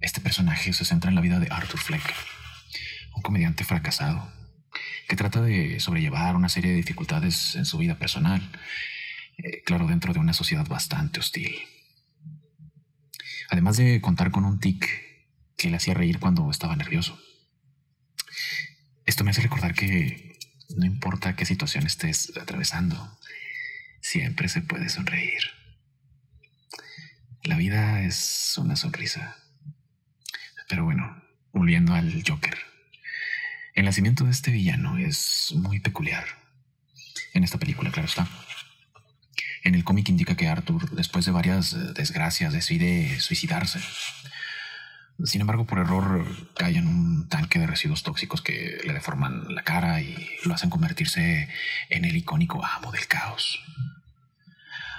Este 0.00 0.22
personaje 0.22 0.72
se 0.72 0.86
centra 0.86 1.10
en 1.10 1.16
la 1.16 1.20
vida 1.20 1.38
de 1.38 1.48
Arthur 1.50 1.80
Fleck, 1.80 2.14
un 3.14 3.20
comediante 3.20 3.64
fracasado 3.64 4.32
que 5.08 5.16
trata 5.16 5.42
de 5.42 5.80
sobrellevar 5.80 6.34
una 6.34 6.48
serie 6.48 6.70
de 6.70 6.78
dificultades 6.78 7.56
en 7.56 7.66
su 7.66 7.76
vida 7.76 7.98
personal, 7.98 8.40
eh, 9.36 9.62
claro, 9.66 9.86
dentro 9.86 10.14
de 10.14 10.18
una 10.18 10.32
sociedad 10.32 10.66
bastante 10.66 11.20
hostil. 11.20 11.54
Además 13.50 13.76
de 13.76 14.00
contar 14.00 14.30
con 14.30 14.46
un 14.46 14.58
tic 14.58 15.05
que 15.56 15.70
le 15.70 15.76
hacía 15.76 15.94
reír 15.94 16.18
cuando 16.18 16.50
estaba 16.50 16.76
nervioso. 16.76 17.18
Esto 19.04 19.24
me 19.24 19.30
hace 19.30 19.42
recordar 19.42 19.74
que 19.74 20.38
no 20.76 20.84
importa 20.84 21.36
qué 21.36 21.44
situación 21.46 21.86
estés 21.86 22.32
atravesando, 22.36 23.18
siempre 24.00 24.48
se 24.48 24.62
puede 24.62 24.88
sonreír. 24.88 25.42
La 27.42 27.56
vida 27.56 28.02
es 28.02 28.54
una 28.58 28.74
sonrisa. 28.74 29.36
Pero 30.68 30.84
bueno, 30.84 31.22
volviendo 31.52 31.94
al 31.94 32.22
Joker. 32.26 32.58
El 33.74 33.84
nacimiento 33.84 34.24
de 34.24 34.32
este 34.32 34.50
villano 34.50 34.98
es 34.98 35.52
muy 35.54 35.78
peculiar. 35.80 36.24
En 37.34 37.44
esta 37.44 37.58
película, 37.58 37.92
claro 37.92 38.08
está. 38.08 38.28
En 39.62 39.74
el 39.74 39.84
cómic 39.84 40.08
indica 40.08 40.36
que 40.36 40.48
Arthur, 40.48 40.90
después 40.90 41.24
de 41.24 41.32
varias 41.32 41.72
eh, 41.72 41.92
desgracias, 41.94 42.52
decide 42.52 43.20
suicidarse. 43.20 43.80
Sin 45.24 45.40
embargo, 45.40 45.66
por 45.66 45.78
error 45.78 46.26
cae 46.54 46.76
en 46.76 46.86
un 46.86 47.28
tanque 47.28 47.58
de 47.58 47.66
residuos 47.66 48.02
tóxicos 48.02 48.42
que 48.42 48.78
le 48.84 48.92
deforman 48.92 49.54
la 49.54 49.62
cara 49.62 50.02
y 50.02 50.14
lo 50.44 50.54
hacen 50.54 50.68
convertirse 50.68 51.48
en 51.88 52.04
el 52.04 52.16
icónico 52.16 52.64
amo 52.64 52.92
del 52.92 53.06
caos. 53.06 53.58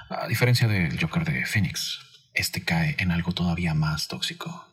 A 0.09 0.27
diferencia 0.27 0.67
del 0.67 1.00
Joker 1.00 1.24
de 1.24 1.45
Phoenix, 1.45 2.00
este 2.33 2.63
cae 2.63 2.95
en 2.97 3.12
algo 3.12 3.31
todavía 3.33 3.75
más 3.75 4.07
tóxico. 4.07 4.67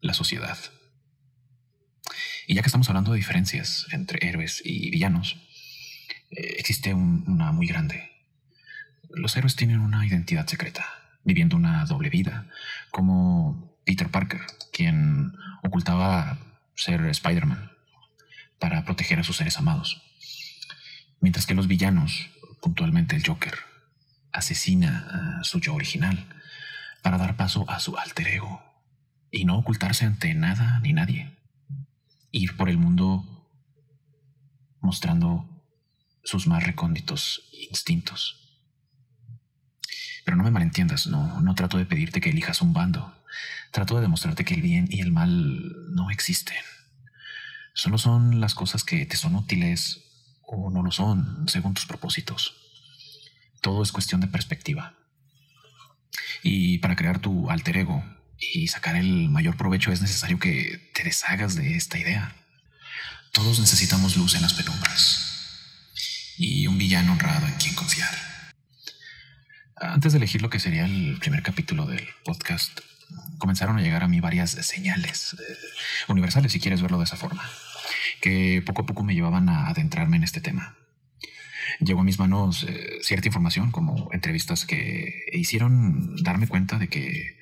La 0.00 0.12
sociedad. 0.12 0.58
Y 2.46 2.54
ya 2.54 2.62
que 2.62 2.68
estamos 2.68 2.88
hablando 2.88 3.12
de 3.12 3.18
diferencias 3.18 3.86
entre 3.92 4.26
héroes 4.28 4.60
y 4.64 4.90
villanos, 4.90 5.36
eh, 6.30 6.56
existe 6.58 6.92
una 6.92 7.52
muy 7.52 7.66
grande. 7.66 8.10
Los 9.10 9.36
héroes 9.36 9.56
tienen 9.56 9.80
una 9.80 10.06
identidad 10.06 10.46
secreta, 10.46 10.84
viviendo 11.24 11.56
una 11.56 11.84
doble 11.86 12.10
vida, 12.10 12.48
como 12.90 13.77
Peter 13.88 14.10
Parker, 14.10 14.42
quien 14.70 15.32
ocultaba 15.62 16.36
ser 16.74 17.06
Spider-Man 17.06 17.72
para 18.58 18.84
proteger 18.84 19.18
a 19.18 19.24
sus 19.24 19.38
seres 19.38 19.56
amados. 19.56 20.02
Mientras 21.22 21.46
que 21.46 21.54
los 21.54 21.68
villanos, 21.68 22.28
puntualmente 22.60 23.16
el 23.16 23.26
Joker, 23.26 23.54
asesina 24.30 25.38
a 25.38 25.44
su 25.44 25.58
yo 25.58 25.74
original 25.74 26.26
para 27.02 27.16
dar 27.16 27.36
paso 27.36 27.64
a 27.70 27.80
su 27.80 27.96
alter 27.96 28.28
ego 28.28 28.62
y 29.30 29.46
no 29.46 29.56
ocultarse 29.56 30.04
ante 30.04 30.34
nada 30.34 30.80
ni 30.80 30.92
nadie. 30.92 31.38
Ir 32.30 32.58
por 32.58 32.68
el 32.68 32.76
mundo 32.76 33.48
mostrando 34.82 35.64
sus 36.24 36.46
más 36.46 36.62
recónditos 36.62 37.48
instintos. 37.70 38.60
Pero 40.26 40.36
no 40.36 40.44
me 40.44 40.50
malentiendas, 40.50 41.06
no, 41.06 41.40
no 41.40 41.54
trato 41.54 41.78
de 41.78 41.86
pedirte 41.86 42.20
que 42.20 42.28
elijas 42.28 42.60
un 42.60 42.74
bando. 42.74 43.17
Trato 43.70 43.96
de 43.96 44.02
demostrarte 44.02 44.44
que 44.44 44.54
el 44.54 44.62
bien 44.62 44.86
y 44.90 45.00
el 45.00 45.12
mal 45.12 45.94
no 45.94 46.10
existen. 46.10 46.56
Solo 47.74 47.98
son 47.98 48.40
las 48.40 48.54
cosas 48.54 48.84
que 48.84 49.06
te 49.06 49.16
son 49.16 49.36
útiles 49.36 50.00
o 50.42 50.70
no 50.70 50.82
lo 50.82 50.90
son, 50.90 51.46
según 51.48 51.74
tus 51.74 51.86
propósitos. 51.86 52.56
Todo 53.60 53.82
es 53.82 53.92
cuestión 53.92 54.20
de 54.20 54.28
perspectiva. 54.28 54.94
Y 56.42 56.78
para 56.78 56.96
crear 56.96 57.18
tu 57.18 57.50
alter 57.50 57.76
ego 57.76 58.02
y 58.38 58.68
sacar 58.68 58.96
el 58.96 59.28
mayor 59.28 59.56
provecho 59.56 59.92
es 59.92 60.00
necesario 60.00 60.38
que 60.38 60.90
te 60.94 61.04
deshagas 61.04 61.54
de 61.54 61.76
esta 61.76 61.98
idea. 61.98 62.34
Todos 63.32 63.60
necesitamos 63.60 64.16
luz 64.16 64.34
en 64.34 64.42
las 64.42 64.54
penumbras 64.54 65.28
y 66.38 66.66
un 66.66 66.78
villano 66.78 67.12
honrado 67.12 67.46
en 67.46 67.54
quien 67.54 67.74
confiar. 67.74 68.16
Antes 69.76 70.12
de 70.12 70.18
elegir 70.18 70.42
lo 70.42 70.50
que 70.50 70.60
sería 70.60 70.84
el 70.84 71.18
primer 71.20 71.42
capítulo 71.42 71.86
del 71.86 72.08
podcast, 72.24 72.80
comenzaron 73.38 73.78
a 73.78 73.82
llegar 73.82 74.02
a 74.02 74.08
mí 74.08 74.20
varias 74.20 74.50
señales 74.50 75.34
eh, 75.34 75.54
universales, 76.08 76.52
si 76.52 76.60
quieres 76.60 76.82
verlo 76.82 76.98
de 76.98 77.04
esa 77.04 77.16
forma, 77.16 77.48
que 78.20 78.62
poco 78.64 78.82
a 78.82 78.86
poco 78.86 79.04
me 79.04 79.14
llevaban 79.14 79.48
a 79.48 79.68
adentrarme 79.68 80.16
en 80.16 80.24
este 80.24 80.40
tema. 80.40 80.76
Llegó 81.80 82.00
a 82.00 82.04
mis 82.04 82.18
manos 82.18 82.64
eh, 82.64 82.98
cierta 83.02 83.28
información, 83.28 83.70
como 83.70 84.08
entrevistas 84.12 84.64
que 84.64 85.26
hicieron 85.32 86.16
darme 86.22 86.48
cuenta 86.48 86.78
de 86.78 86.88
que 86.88 87.38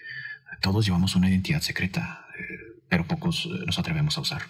todos 0.60 0.84
llevamos 0.84 1.14
una 1.14 1.30
identidad 1.30 1.60
secreta, 1.60 2.26
eh, 2.38 2.82
pero 2.88 3.06
pocos 3.06 3.48
nos 3.66 3.78
atrevemos 3.78 4.18
a 4.18 4.20
usar. 4.20 4.42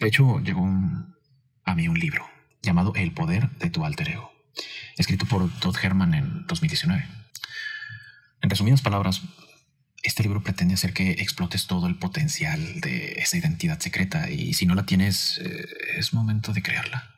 De 0.00 0.08
hecho, 0.08 0.40
llegó 0.40 0.66
a 1.64 1.74
mí 1.74 1.88
un 1.88 1.98
libro 1.98 2.28
llamado 2.62 2.92
El 2.94 3.12
poder 3.12 3.50
de 3.58 3.70
tu 3.70 3.84
alter 3.84 4.10
ego, 4.10 4.32
escrito 4.96 5.26
por 5.26 5.50
Todd 5.60 5.76
Herman 5.82 6.14
en 6.14 6.46
2019. 6.46 7.06
En 8.42 8.50
resumidas 8.50 8.82
palabras, 8.82 9.22
Este 10.06 10.22
libro 10.22 10.40
pretende 10.40 10.74
hacer 10.74 10.92
que 10.92 11.10
explotes 11.10 11.66
todo 11.66 11.88
el 11.88 11.96
potencial 11.96 12.80
de 12.80 13.14
esa 13.18 13.38
identidad 13.38 13.80
secreta 13.80 14.30
y 14.30 14.54
si 14.54 14.64
no 14.64 14.76
la 14.76 14.86
tienes, 14.86 15.38
eh, 15.38 15.66
es 15.98 16.14
momento 16.14 16.52
de 16.52 16.62
crearla. 16.62 17.10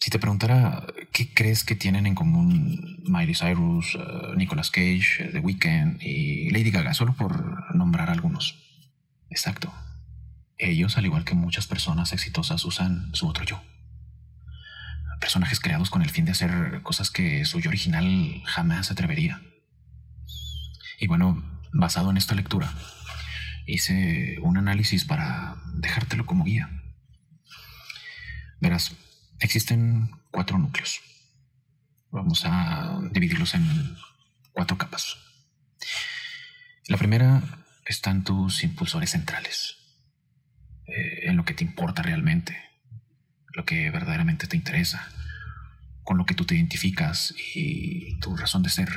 Si 0.00 0.10
te 0.10 0.18
preguntara 0.18 0.86
qué 1.12 1.34
crees 1.34 1.64
que 1.64 1.74
tienen 1.74 2.06
en 2.06 2.14
común 2.14 3.02
Miley 3.04 3.34
Cyrus, 3.34 3.94
uh, 3.94 4.34
Nicolas 4.36 4.70
Cage, 4.70 5.28
uh, 5.28 5.32
The 5.32 5.40
Weeknd 5.40 6.02
y 6.02 6.48
Lady 6.48 6.70
Gaga, 6.70 6.94
solo 6.94 7.12
por 7.12 7.76
nombrar 7.76 8.08
algunos. 8.08 8.56
Exacto. 9.28 9.70
Ellos, 10.56 10.96
al 10.96 11.04
igual 11.04 11.26
que 11.26 11.34
muchas 11.34 11.66
personas 11.66 12.14
exitosas, 12.14 12.64
usan 12.64 13.14
su 13.14 13.28
otro 13.28 13.44
yo. 13.44 13.62
Personajes 15.20 15.60
creados 15.60 15.90
con 15.90 16.00
el 16.00 16.08
fin 16.08 16.24
de 16.24 16.30
hacer 16.30 16.80
cosas 16.82 17.10
que 17.10 17.44
su 17.44 17.60
yo 17.60 17.68
original 17.68 18.42
jamás 18.46 18.90
atrevería. 18.90 19.42
Y 20.98 21.06
bueno, 21.06 21.57
basado 21.72 22.10
en 22.10 22.16
esta 22.16 22.34
lectura, 22.34 22.72
hice 23.66 24.38
un 24.42 24.56
análisis 24.56 25.04
para 25.04 25.56
dejártelo 25.74 26.26
como 26.26 26.44
guía. 26.44 26.70
Verás, 28.60 28.94
existen 29.40 30.10
cuatro 30.30 30.58
núcleos. 30.58 31.00
Vamos 32.10 32.42
a 32.44 33.00
dividirlos 33.12 33.54
en 33.54 33.96
cuatro 34.52 34.78
capas. 34.78 35.16
La 36.86 36.96
primera 36.96 37.42
están 37.84 38.24
tus 38.24 38.64
impulsores 38.64 39.10
centrales, 39.10 39.76
eh, 40.86 41.28
en 41.28 41.36
lo 41.36 41.44
que 41.44 41.54
te 41.54 41.64
importa 41.64 42.02
realmente, 42.02 42.56
lo 43.54 43.64
que 43.64 43.90
verdaderamente 43.90 44.46
te 44.46 44.56
interesa, 44.56 45.08
con 46.02 46.16
lo 46.16 46.24
que 46.24 46.34
tú 46.34 46.44
te 46.46 46.54
identificas 46.54 47.34
y 47.54 48.18
tu 48.20 48.36
razón 48.36 48.62
de 48.62 48.70
ser, 48.70 48.88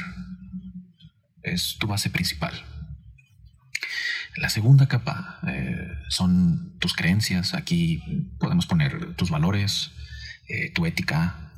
es 1.44 1.78
tu 1.80 1.88
base 1.88 2.10
principal. 2.10 2.54
La 4.38 4.50
segunda 4.50 4.88
capa 4.88 5.40
eh, 5.48 5.90
son 6.10 6.78
tus 6.80 6.94
creencias. 6.94 7.54
Aquí 7.54 8.02
podemos 8.40 8.66
poner 8.66 9.16
tus 9.16 9.30
valores, 9.30 9.92
eh, 10.48 10.72
tu 10.72 10.86
ética 10.86 11.52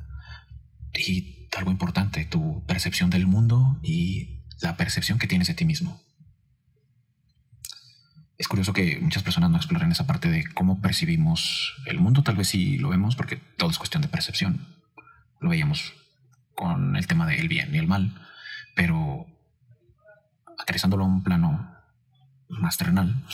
y 0.92 1.48
algo 1.56 1.70
importante, 1.70 2.24
tu 2.24 2.64
percepción 2.66 3.10
del 3.10 3.26
mundo 3.26 3.78
y 3.82 4.42
la 4.60 4.76
percepción 4.76 5.18
que 5.18 5.28
tienes 5.28 5.48
de 5.48 5.54
ti 5.54 5.64
mismo. 5.64 6.02
Es 8.36 8.48
curioso 8.48 8.72
que 8.72 8.98
muchas 9.00 9.22
personas 9.22 9.50
no 9.50 9.56
exploren 9.56 9.92
esa 9.92 10.08
parte 10.08 10.28
de 10.28 10.44
cómo 10.44 10.80
percibimos 10.80 11.74
el 11.86 12.00
mundo. 12.00 12.24
Tal 12.24 12.34
vez 12.34 12.48
sí 12.48 12.78
lo 12.78 12.88
vemos 12.88 13.14
porque 13.14 13.36
todo 13.36 13.70
es 13.70 13.78
cuestión 13.78 14.02
de 14.02 14.08
percepción. 14.08 14.66
Lo 15.40 15.50
veíamos 15.50 15.92
con 16.54 16.96
el 16.96 17.06
tema 17.06 17.26
del 17.26 17.48
bien 17.48 17.72
y 17.74 17.78
el 17.78 17.86
mal, 17.86 18.20
pero 18.74 19.26
aterrizándolo 20.58 21.04
a 21.04 21.08
un 21.08 21.22
plano 21.22 21.74
más 22.48 22.76
terrenal, 22.76 23.24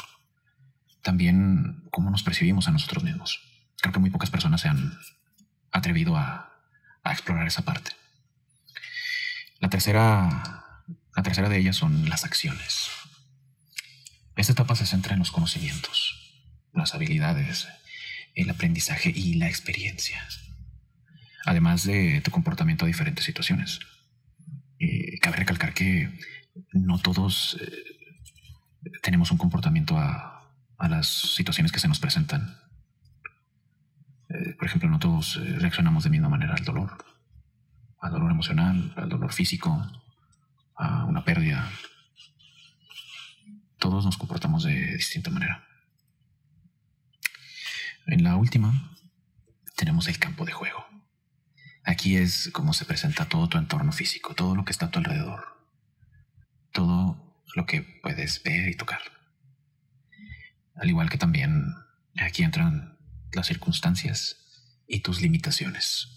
también 1.03 1.85
cómo 1.91 2.11
nos 2.11 2.23
percibimos 2.23 2.69
a 2.69 2.73
nosotros 2.73 3.05
mismos. 3.05 3.41
Creo 3.81 3.93
que 3.93 4.01
muy 4.01 4.11
pocas 4.11 4.31
personas 4.31 4.61
se 4.61 4.69
han 4.69 4.99
atrevido 5.73 6.17
a, 6.17 6.47
explorar 7.05 7.47
esa 7.47 7.63
parte. 7.63 7.91
La 9.59 9.69
tercera, 9.69 10.85
la 11.17 11.23
tercera 11.25 11.49
de 11.49 11.59
ellas 11.59 11.75
son 11.75 12.09
las 12.09 12.25
acciones. 12.25 12.89
Esta 14.37 14.53
etapa 14.53 14.77
se 14.77 14.87
centra 14.87 15.15
en 15.15 15.19
los 15.19 15.33
conocimientos, 15.33 16.45
las 16.73 16.95
habilidades, 16.95 17.67
el 18.35 18.49
aprendizaje 18.49 19.13
y 19.15 19.35
la 19.35 19.49
experiencia, 19.49 20.25
además 21.45 21.85
de 21.85 22.21
tu 22.21 22.31
comportamiento 22.31 22.85
a 22.85 22.89
diferentes 22.89 23.25
situaciones. 23.25 23.81
Y 24.79 25.19
cabe 25.19 25.39
recalcar 25.39 25.75
que 25.75 26.17
no 26.73 26.99
todos 26.99 27.57
eh, 27.61 28.01
tenemos 29.03 29.31
un 29.31 29.39
comportamiento 29.39 29.99
a, 29.99 30.37
las 30.89 31.07
situaciones 31.07 31.73
que 31.73 31.79
se 31.79 31.89
nos 31.89 32.01
presentan. 32.01 32.59
Eh, 34.31 34.55
por 34.59 34.67
ejemplo, 34.67 34.89
no 34.89 34.99
todos 34.99 35.37
eh, 35.37 35.59
reaccionamos 35.59 36.05
de 36.05 36.11
misma 36.11 36.31
manera 36.31 36.55
al 36.55 36.65
dolor, 36.65 36.97
al 38.01 38.13
dolor 38.13 38.31
emocional, 38.31 38.95
al 38.97 39.09
dolor 39.11 39.33
físico, 39.35 39.87
a 40.75 41.05
una 41.05 41.23
pérdida. 41.23 41.71
Todos 43.79 44.07
nos 44.07 44.17
comportamos 44.17 44.65
de 44.65 44.97
distinta 44.97 45.31
manera. 45.31 45.67
En 48.07 48.25
la 48.25 48.37
última 48.37 48.97
tenemos 49.77 50.09
el 50.09 50.19
campo 50.19 50.47
de 50.47 50.53
juego. 50.53 50.83
Aquí 51.85 52.17
es 52.17 52.49
como 52.55 52.73
se 52.73 52.87
presenta 52.87 53.27
todo 53.27 53.49
tu 53.51 53.59
entorno 53.59 53.93
físico, 53.93 54.35
todo 54.35 54.55
lo 54.55 54.65
que 54.65 54.73
está 54.73 54.87
a 54.87 54.91
tu 54.91 54.99
alrededor 54.99 55.60
todo 56.73 57.45
lo 57.55 57.67
que 57.67 57.83
puedes 58.03 58.43
ver 58.43 58.69
y 58.69 58.77
tocar. 58.77 59.01
Al 60.75 60.89
igual 60.89 61.11
que 61.11 61.19
también 61.19 61.75
aquí 62.17 62.43
entran 62.43 62.99
las 63.33 63.47
circunstancias 63.47 64.37
y 64.87 65.01
tus 65.01 65.21
limitaciones. 65.21 66.09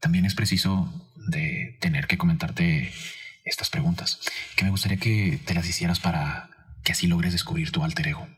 También 0.00 0.26
es 0.26 0.34
preciso 0.34 1.10
de 1.28 1.78
tener 1.80 2.06
que 2.06 2.18
comentarte 2.18 2.92
estas 3.44 3.70
preguntas, 3.70 4.20
que 4.56 4.64
me 4.64 4.70
gustaría 4.70 4.98
que 4.98 5.40
te 5.44 5.54
las 5.54 5.68
hicieras 5.68 6.00
para 6.00 6.50
que 6.82 6.92
así 6.92 7.06
logres 7.06 7.32
descubrir 7.32 7.70
tu 7.70 7.82
alter 7.82 8.08
ego. 8.08 8.28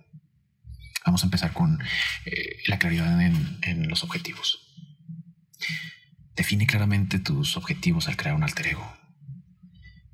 Vamos 1.05 1.23
a 1.23 1.27
empezar 1.27 1.53
con 1.53 1.81
eh, 2.25 2.59
la 2.67 2.79
claridad 2.79 3.21
en, 3.21 3.59
en 3.63 3.89
los 3.89 4.03
objetivos. 4.03 4.67
Define 6.37 6.67
claramente 6.67 7.19
tus 7.19 7.57
objetivos 7.57 8.09
al 8.09 8.17
crear 8.17 8.37
un 8.37 8.43
alter 8.43 8.69
ego. 8.69 8.97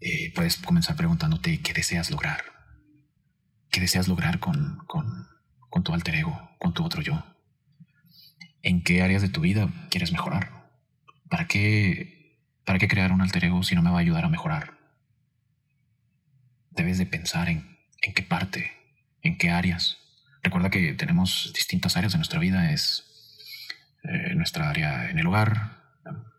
Eh, 0.00 0.32
puedes 0.34 0.56
comenzar 0.56 0.94
preguntándote 0.94 1.60
qué 1.60 1.72
deseas 1.72 2.10
lograr. 2.10 2.42
¿Qué 3.70 3.80
deseas 3.80 4.06
lograr 4.06 4.38
con, 4.38 4.78
con, 4.86 5.82
tu 5.82 5.92
alter 5.92 6.14
ego, 6.14 6.50
con 6.58 6.74
tu 6.74 6.84
otro 6.84 7.02
yo? 7.02 7.24
¿En 8.62 8.84
qué 8.84 9.02
áreas 9.02 9.22
de 9.22 9.30
tu 9.30 9.40
vida 9.40 9.68
quieres 9.90 10.12
mejorar? 10.12 10.70
¿Para 11.28 11.48
qué, 11.48 12.38
¿Para 12.64 12.78
qué 12.78 12.86
crear 12.86 13.10
un 13.10 13.20
alter 13.20 13.46
ego 13.46 13.62
si 13.64 13.74
no 13.74 13.82
me 13.82 13.90
va 13.90 13.96
a 13.96 14.00
ayudar 14.00 14.24
a 14.24 14.28
mejorar? 14.28 14.78
Debes 16.70 16.98
de 16.98 17.06
pensar 17.06 17.48
en, 17.48 17.78
en 18.00 18.14
qué 18.14 18.22
parte, 18.22 18.70
en 19.22 19.38
qué 19.38 19.50
áreas. 19.50 19.98
Recuerda 20.42 20.70
que 20.70 20.94
tenemos 20.94 21.52
distintas 21.54 21.96
áreas 21.96 22.12
de 22.12 22.18
nuestra 22.18 22.38
vida. 22.38 22.72
Es 22.72 23.08
eh, 24.04 24.34
nuestra 24.34 24.68
área 24.68 25.10
en 25.10 25.18
el 25.18 25.26
hogar, 25.26 25.81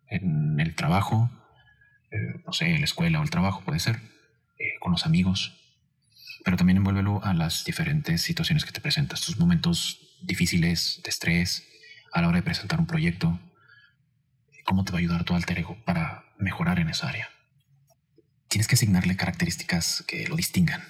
en 0.07 0.59
el 0.59 0.75
trabajo, 0.75 1.29
eh, 2.11 2.41
no 2.45 2.53
sé, 2.53 2.77
la 2.77 2.85
escuela 2.85 3.19
o 3.19 3.23
el 3.23 3.29
trabajo 3.29 3.61
puede 3.61 3.79
ser, 3.79 3.97
eh, 4.59 4.77
con 4.79 4.91
los 4.91 5.05
amigos, 5.05 5.59
pero 6.43 6.57
también 6.57 6.77
envuélvelo 6.77 7.23
a 7.23 7.33
las 7.33 7.63
diferentes 7.65 8.21
situaciones 8.21 8.65
que 8.65 8.71
te 8.71 8.81
presentas, 8.81 9.21
tus 9.21 9.39
momentos 9.39 10.17
difíciles 10.21 11.01
de 11.03 11.09
estrés, 11.09 11.67
a 12.11 12.21
la 12.21 12.27
hora 12.27 12.37
de 12.37 12.43
presentar 12.43 12.79
un 12.79 12.85
proyecto, 12.85 13.39
cómo 14.65 14.85
te 14.85 14.91
va 14.91 14.97
a 14.97 14.99
ayudar 14.99 15.23
tu 15.23 15.35
alter 15.35 15.59
ego 15.59 15.77
para 15.83 16.25
mejorar 16.37 16.79
en 16.79 16.89
esa 16.89 17.09
área. 17.09 17.29
Tienes 18.47 18.67
que 18.67 18.75
asignarle 18.75 19.17
características 19.17 20.03
que 20.07 20.27
lo 20.27 20.35
distingan, 20.35 20.83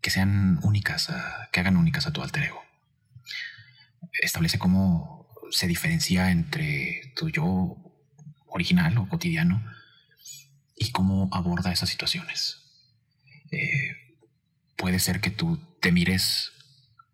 que 0.00 0.10
sean 0.10 0.58
únicas, 0.62 1.12
que 1.52 1.60
hagan 1.60 1.76
únicas 1.76 2.06
a 2.06 2.12
tu 2.12 2.22
alter 2.22 2.44
ego. 2.44 2.62
Establece 4.20 4.58
cómo 4.58 5.21
se 5.52 5.66
diferencia 5.66 6.30
entre 6.30 7.12
tu 7.14 7.28
yo 7.28 7.76
original 8.46 8.96
o 8.98 9.08
cotidiano 9.08 9.62
y 10.76 10.90
cómo 10.90 11.28
aborda 11.30 11.72
esas 11.72 11.90
situaciones. 11.90 12.58
Eh, 13.50 14.18
puede 14.76 14.98
ser 14.98 15.20
que 15.20 15.30
tú 15.30 15.58
te 15.80 15.92
mires 15.92 16.52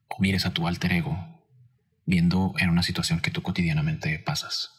o 0.09 0.21
mires 0.21 0.47
a 0.47 0.55
tu 0.55 0.69
alter 0.69 0.93
ego 0.93 1.45
viendo 2.07 2.55
en 2.59 2.71
una 2.71 2.83
situación 2.83 3.21
que 3.21 3.33
tú 3.33 3.43
cotidianamente 3.43 4.19
pasas, 4.21 4.71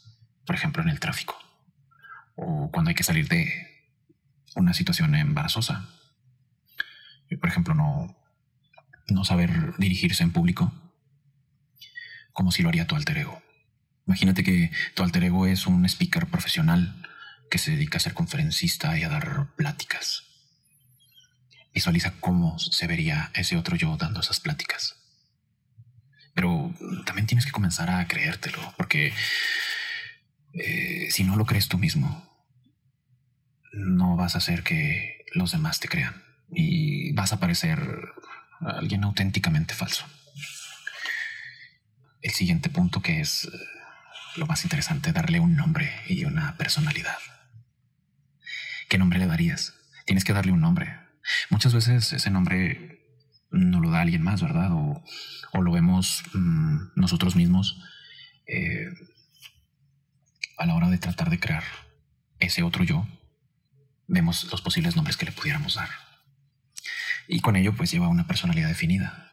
por 0.45 0.55
ejemplo 0.55 0.81
en 0.81 0.89
el 0.89 0.99
tráfico, 0.99 1.37
o 2.35 2.71
cuando 2.71 2.89
hay 2.89 2.95
que 2.95 3.03
salir 3.03 3.27
de 3.27 3.51
una 4.55 4.73
situación 4.73 5.13
embarazosa. 5.13 5.87
Por 7.39 7.49
ejemplo, 7.49 7.75
no, 7.75 8.17
no 9.09 9.25
saber 9.25 9.77
dirigirse 9.77 10.23
en 10.23 10.31
público, 10.31 10.73
como 12.33 12.51
si 12.51 12.63
lo 12.63 12.69
haría 12.69 12.87
tu 12.87 12.95
alter 12.95 13.19
ego. 13.19 13.43
Imagínate 14.09 14.43
que 14.43 14.71
tu 14.95 15.03
alter 15.03 15.25
ego 15.25 15.45
es 15.45 15.67
un 15.67 15.85
speaker 15.85 16.25
profesional 16.25 17.07
que 17.51 17.59
se 17.59 17.69
dedica 17.69 17.97
a 17.97 18.01
ser 18.01 18.15
conferencista 18.15 18.97
y 18.97 19.03
a 19.03 19.09
dar 19.09 19.53
pláticas. 19.55 20.23
Visualiza 21.75 22.15
cómo 22.19 22.57
se 22.57 22.87
vería 22.87 23.29
ese 23.35 23.55
otro 23.55 23.75
yo 23.75 23.97
dando 23.97 24.21
esas 24.21 24.39
pláticas. 24.39 24.95
Pero 26.33 26.73
también 27.05 27.27
tienes 27.27 27.45
que 27.45 27.51
comenzar 27.51 27.91
a 27.91 28.07
creértelo, 28.07 28.57
porque 28.77 29.13
eh, 30.53 31.09
si 31.11 31.23
no 31.23 31.35
lo 31.35 31.45
crees 31.45 31.67
tú 31.67 31.77
mismo, 31.77 32.27
no 33.73 34.15
vas 34.15 34.33
a 34.33 34.39
hacer 34.39 34.63
que 34.63 35.23
los 35.35 35.51
demás 35.51 35.79
te 35.79 35.87
crean 35.87 36.23
y 36.51 37.11
vas 37.11 37.31
a 37.31 37.39
parecer 37.39 37.79
alguien 38.59 39.03
auténticamente 39.03 39.75
falso. 39.75 40.07
El 42.23 42.31
siguiente 42.31 42.69
punto 42.69 43.03
que 43.03 43.21
es 43.21 43.47
lo 44.35 44.45
más 44.47 44.63
interesante, 44.63 45.11
darle 45.11 45.39
un 45.39 45.55
nombre 45.55 45.91
y 46.07 46.25
una 46.25 46.57
personalidad. 46.57 47.17
¿Qué 48.87 48.97
nombre 48.97 49.19
le 49.19 49.27
darías? 49.27 49.73
tienes 50.09 50.23
que 50.23 50.33
darle 50.33 50.51
un 50.51 50.61
nombre. 50.61 50.97
Muchas 51.51 51.71
veces 51.71 52.13
ese 52.13 52.31
nombre 52.31 53.05
no 53.51 53.79
lo 53.79 53.91
da 53.91 54.01
alguien 54.01 54.23
más, 54.23 54.41
¿verdad? 54.41 54.71
O, 54.71 55.03
lo 55.53 55.71
vemos 55.71 56.23
mm, 56.33 56.93
nosotros 56.95 57.35
mismos 57.35 57.79
eh, 58.47 58.89
a 60.57 60.65
la 60.65 60.73
hora 60.73 60.89
de 60.89 60.97
tratar 60.97 61.29
de 61.29 61.39
crear 61.39 61.63
ese 62.39 62.63
otro 62.63 62.83
yo. 62.83 63.07
Vemos 64.07 64.47
los 64.51 64.63
posibles 64.63 64.95
nombres 64.95 65.15
que 65.15 65.25
le 65.25 65.31
pudiéramos 65.31 65.75
dar. 65.75 65.89
Y 67.27 67.41
con 67.41 67.55
ello 67.55 67.75
pues 67.75 67.91
lleva 67.91 68.07
una 68.07 68.25
personalidad 68.25 68.69
definida. 68.69 69.31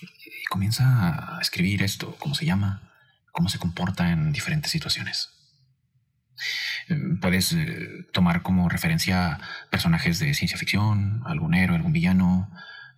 Y 0.00 0.44
comienza 0.44 1.38
a 1.38 1.40
escribir 1.40 1.82
esto, 1.82 2.14
cómo 2.20 2.36
se 2.36 2.46
llama, 2.46 2.87
cómo 3.38 3.48
se 3.48 3.60
comporta 3.60 4.10
en 4.10 4.32
diferentes 4.32 4.72
situaciones. 4.72 5.30
Puedes 7.20 7.52
eh, 7.52 8.04
tomar 8.12 8.42
como 8.42 8.68
referencia 8.68 9.38
personajes 9.70 10.18
de 10.18 10.34
ciencia 10.34 10.58
ficción, 10.58 11.22
algún 11.24 11.54
héroe, 11.54 11.76
algún 11.76 11.92
villano, 11.92 12.50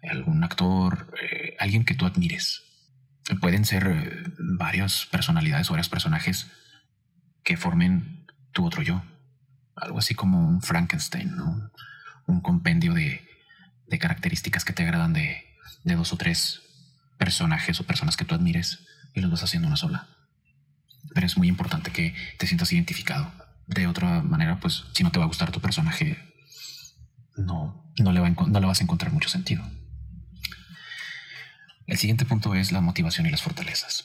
algún 0.02 0.42
actor, 0.42 1.12
eh, 1.22 1.56
alguien 1.58 1.84
que 1.84 1.94
tú 1.94 2.06
admires. 2.06 2.62
Pueden 3.42 3.66
ser 3.66 3.86
eh, 3.86 4.32
varias 4.38 5.04
personalidades 5.10 5.68
o 5.68 5.74
varios 5.74 5.90
personajes 5.90 6.50
que 7.44 7.58
formen 7.58 8.26
tu 8.52 8.64
otro 8.64 8.80
yo. 8.80 9.02
Algo 9.76 9.98
así 9.98 10.14
como 10.14 10.48
un 10.48 10.62
Frankenstein, 10.62 11.36
un 12.26 12.40
compendio 12.40 12.94
de, 12.94 13.28
características 13.98 14.64
que 14.64 14.72
te 14.72 14.84
agradan 14.84 15.12
de 15.12 15.44
dos 15.84 16.14
o 16.14 16.16
tres 16.16 16.62
personajes 17.18 17.78
o 17.78 17.84
personas 17.84 18.16
que 18.16 18.24
tú 18.24 18.34
admires 18.34 18.86
y 19.12 19.20
los 19.20 19.30
vas 19.30 19.42
haciendo 19.42 19.68
una 19.68 19.76
sola. 19.76 20.08
Pero 21.14 21.26
es 21.26 21.36
muy 21.36 21.48
importante 21.48 21.90
que 21.90 22.14
te 22.38 22.46
sientas 22.46 22.72
identificado 22.72 23.32
de 23.66 23.86
otra 23.86 24.22
manera, 24.22 24.58
pues 24.58 24.84
si 24.92 25.04
no 25.04 25.12
te 25.12 25.18
va 25.18 25.24
a 25.24 25.28
gustar 25.28 25.52
tu 25.52 25.60
personaje, 25.60 26.18
no, 27.36 27.92
no, 27.98 28.12
le, 28.12 28.20
va 28.20 28.30
no 28.30 28.60
le 28.60 28.66
vas 28.66 28.80
a 28.80 28.82
encontrar 28.82 29.12
mucho 29.12 29.28
sentido. 29.28 29.64
El 31.86 31.96
siguiente 31.96 32.24
punto 32.24 32.54
es 32.54 32.72
la 32.72 32.80
motivación 32.80 33.26
y 33.26 33.30
las 33.30 33.42
fortalezas. 33.42 34.04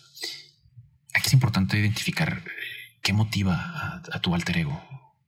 Aquí 1.14 1.28
es 1.28 1.34
importante 1.34 1.80
identificar 1.80 2.44
qué 3.02 3.14
motiva 3.14 3.56
a, 3.56 4.02
a 4.12 4.20
tu 4.20 4.36
alter 4.36 4.58
ego, 4.58 4.84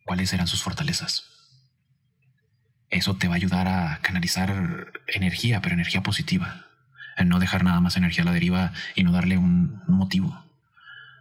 cuáles 0.06 0.30
serán 0.30 0.48
sus 0.48 0.62
fortalezas. 0.62 1.26
Eso 2.90 3.16
te 3.18 3.28
va 3.28 3.34
a 3.34 3.38
ayudar 3.38 3.68
a 3.68 4.00
canalizar 4.02 4.94
energía, 5.08 5.62
pero 5.62 5.74
energía 5.74 6.02
positiva. 6.04 6.66
En 7.18 7.28
no 7.28 7.40
dejar 7.40 7.64
nada 7.64 7.82
más 7.82 7.98
energía 7.98 8.24
a 8.24 8.26
la 8.26 8.32
deriva 8.32 8.72
y 8.96 9.04
no 9.04 9.12
darle 9.12 9.38
un 9.38 9.82
motivo. 9.88 10.47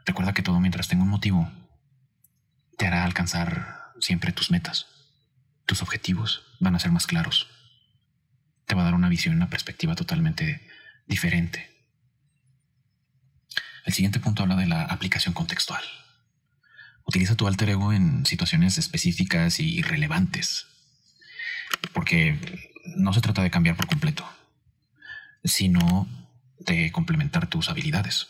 Recuerda 0.06 0.32
que 0.32 0.42
todo 0.42 0.60
mientras 0.60 0.88
tenga 0.88 1.02
un 1.02 1.10
motivo 1.10 1.50
te 2.78 2.86
hará 2.86 3.04
alcanzar 3.04 3.92
siempre 4.00 4.32
tus 4.32 4.50
metas. 4.50 4.86
Tus 5.66 5.82
objetivos 5.82 6.42
van 6.60 6.76
a 6.76 6.78
ser 6.78 6.92
más 6.92 7.06
claros. 7.06 7.48
Te 8.66 8.74
va 8.74 8.82
a 8.82 8.84
dar 8.84 8.94
una 8.94 9.08
visión, 9.08 9.34
una 9.34 9.50
perspectiva 9.50 9.96
totalmente 9.96 10.66
diferente. 11.06 11.70
El 13.84 13.92
siguiente 13.92 14.20
punto 14.20 14.42
habla 14.42 14.56
de 14.56 14.66
la 14.66 14.82
aplicación 14.82 15.34
contextual. 15.34 15.82
Utiliza 17.04 17.36
tu 17.36 17.46
alter 17.46 17.70
ego 17.70 17.92
en 17.92 18.26
situaciones 18.26 18.78
específicas 18.78 19.60
y 19.60 19.80
relevantes, 19.82 20.66
porque 21.92 22.38
no 22.96 23.12
se 23.12 23.20
trata 23.20 23.42
de 23.42 23.50
cambiar 23.50 23.76
por 23.76 23.86
completo, 23.86 24.28
sino 25.44 26.08
de 26.58 26.90
complementar 26.90 27.46
tus 27.48 27.68
habilidades. 27.68 28.26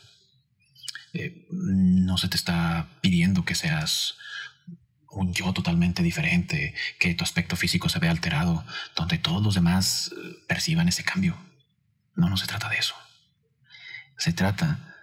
Eh, 1.18 1.46
no 1.50 2.18
se 2.18 2.29
te 2.29 2.37
está 2.37 2.88
pidiendo 3.00 3.44
que 3.44 3.55
seas 3.55 4.18
un 5.09 5.33
yo 5.33 5.52
totalmente 5.55 6.02
diferente, 6.02 6.74
que 6.98 7.14
tu 7.14 7.24
aspecto 7.24 7.57
físico 7.57 7.88
se 7.88 7.98
vea 7.98 8.11
alterado, 8.11 8.66
donde 8.94 9.16
todos 9.16 9.42
los 9.42 9.55
demás 9.55 10.12
eh, 10.12 10.44
perciban 10.46 10.88
ese 10.88 11.05
cambio. 11.05 11.38
No, 12.14 12.29
no 12.29 12.37
se 12.37 12.46
trata 12.46 12.68
de 12.68 12.76
eso. 12.76 12.94
Se 14.18 14.35
trata 14.35 14.94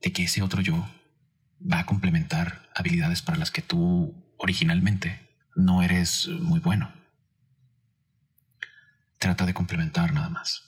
de 0.00 0.12
que 0.12 0.24
ese 0.24 0.42
otro 0.42 0.62
yo 0.62 0.88
va 1.60 1.80
a 1.80 1.86
complementar 1.86 2.68
habilidades 2.74 3.22
para 3.22 3.38
las 3.38 3.52
que 3.52 3.62
tú 3.62 4.34
originalmente 4.38 5.36
no 5.54 5.82
eres 5.82 6.26
muy 6.26 6.58
bueno. 6.58 6.92
Trata 9.18 9.46
de 9.46 9.54
complementar 9.54 10.12
nada 10.12 10.28
más. 10.28 10.64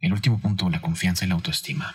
El 0.00 0.12
último 0.12 0.40
punto, 0.40 0.68
la 0.70 0.80
confianza 0.80 1.24
y 1.24 1.28
la 1.28 1.34
autoestima. 1.34 1.94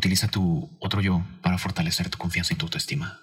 Utiliza 0.00 0.28
tu 0.28 0.74
otro 0.78 1.02
yo 1.02 1.22
para 1.42 1.58
fortalecer 1.58 2.08
tu 2.08 2.16
confianza 2.16 2.54
y 2.54 2.56
tu 2.56 2.64
autoestima. 2.64 3.20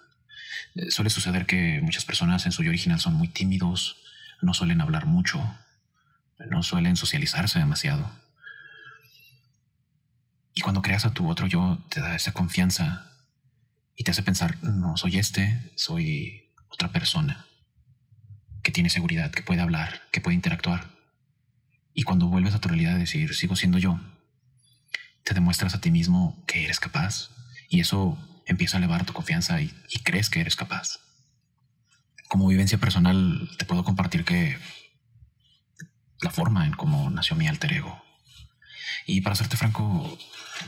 Eh, 0.75 0.91
suele 0.91 1.09
suceder 1.09 1.47
que 1.47 1.81
muchas 1.81 2.05
personas 2.05 2.45
en 2.45 2.51
su 2.51 2.61
yo 2.61 2.69
original 2.69 2.99
son 2.99 3.15
muy 3.15 3.29
tímidos, 3.29 3.97
no 4.43 4.53
suelen 4.53 4.79
hablar 4.79 5.07
mucho, 5.07 5.41
no 6.51 6.61
suelen 6.61 6.95
socializarse 6.95 7.57
demasiado. 7.57 8.11
Y 10.53 10.61
cuando 10.61 10.83
creas 10.83 11.03
a 11.05 11.15
tu 11.15 11.27
otro 11.27 11.47
yo, 11.47 11.83
te 11.89 11.99
da 11.99 12.15
esa 12.15 12.31
confianza 12.31 13.11
y 13.95 14.03
te 14.03 14.11
hace 14.11 14.21
pensar, 14.21 14.61
no, 14.61 14.97
soy 14.97 15.17
este, 15.17 15.71
soy 15.75 16.53
otra 16.69 16.91
persona 16.91 17.47
que 18.61 18.71
tiene 18.71 18.91
seguridad, 18.91 19.31
que 19.31 19.41
puede 19.41 19.61
hablar, 19.61 20.03
que 20.11 20.21
puede 20.21 20.35
interactuar. 20.35 20.91
Y 21.95 22.03
cuando 22.03 22.27
vuelves 22.27 22.53
a 22.53 22.59
tu 22.59 22.69
realidad 22.69 22.93
de 22.93 22.99
decir, 22.99 23.33
sigo 23.33 23.55
siendo 23.55 23.79
yo, 23.79 23.99
te 25.27 25.33
demuestras 25.33 25.75
a 25.75 25.81
ti 25.81 25.91
mismo 25.91 26.41
que 26.47 26.63
eres 26.63 26.79
capaz 26.79 27.31
y 27.67 27.81
eso 27.81 28.17
empieza 28.45 28.77
a 28.77 28.79
elevar 28.79 29.03
tu 29.03 29.11
confianza 29.11 29.59
y, 29.59 29.73
crees 30.05 30.29
que 30.29 30.39
eres 30.39 30.55
capaz. 30.55 31.01
Como 32.29 32.47
vivencia 32.47 32.77
personal, 32.77 33.49
te 33.57 33.65
puedo 33.65 33.83
compartir 33.83 34.23
que 34.23 34.57
la 36.21 36.31
forma 36.31 36.65
en 36.65 36.71
cómo 36.71 37.09
nació 37.09 37.35
mi 37.35 37.45
alter 37.45 37.73
ego. 37.73 38.01
Y 39.05 39.19
para 39.19 39.35
serte 39.35 39.57
franco, 39.57 40.17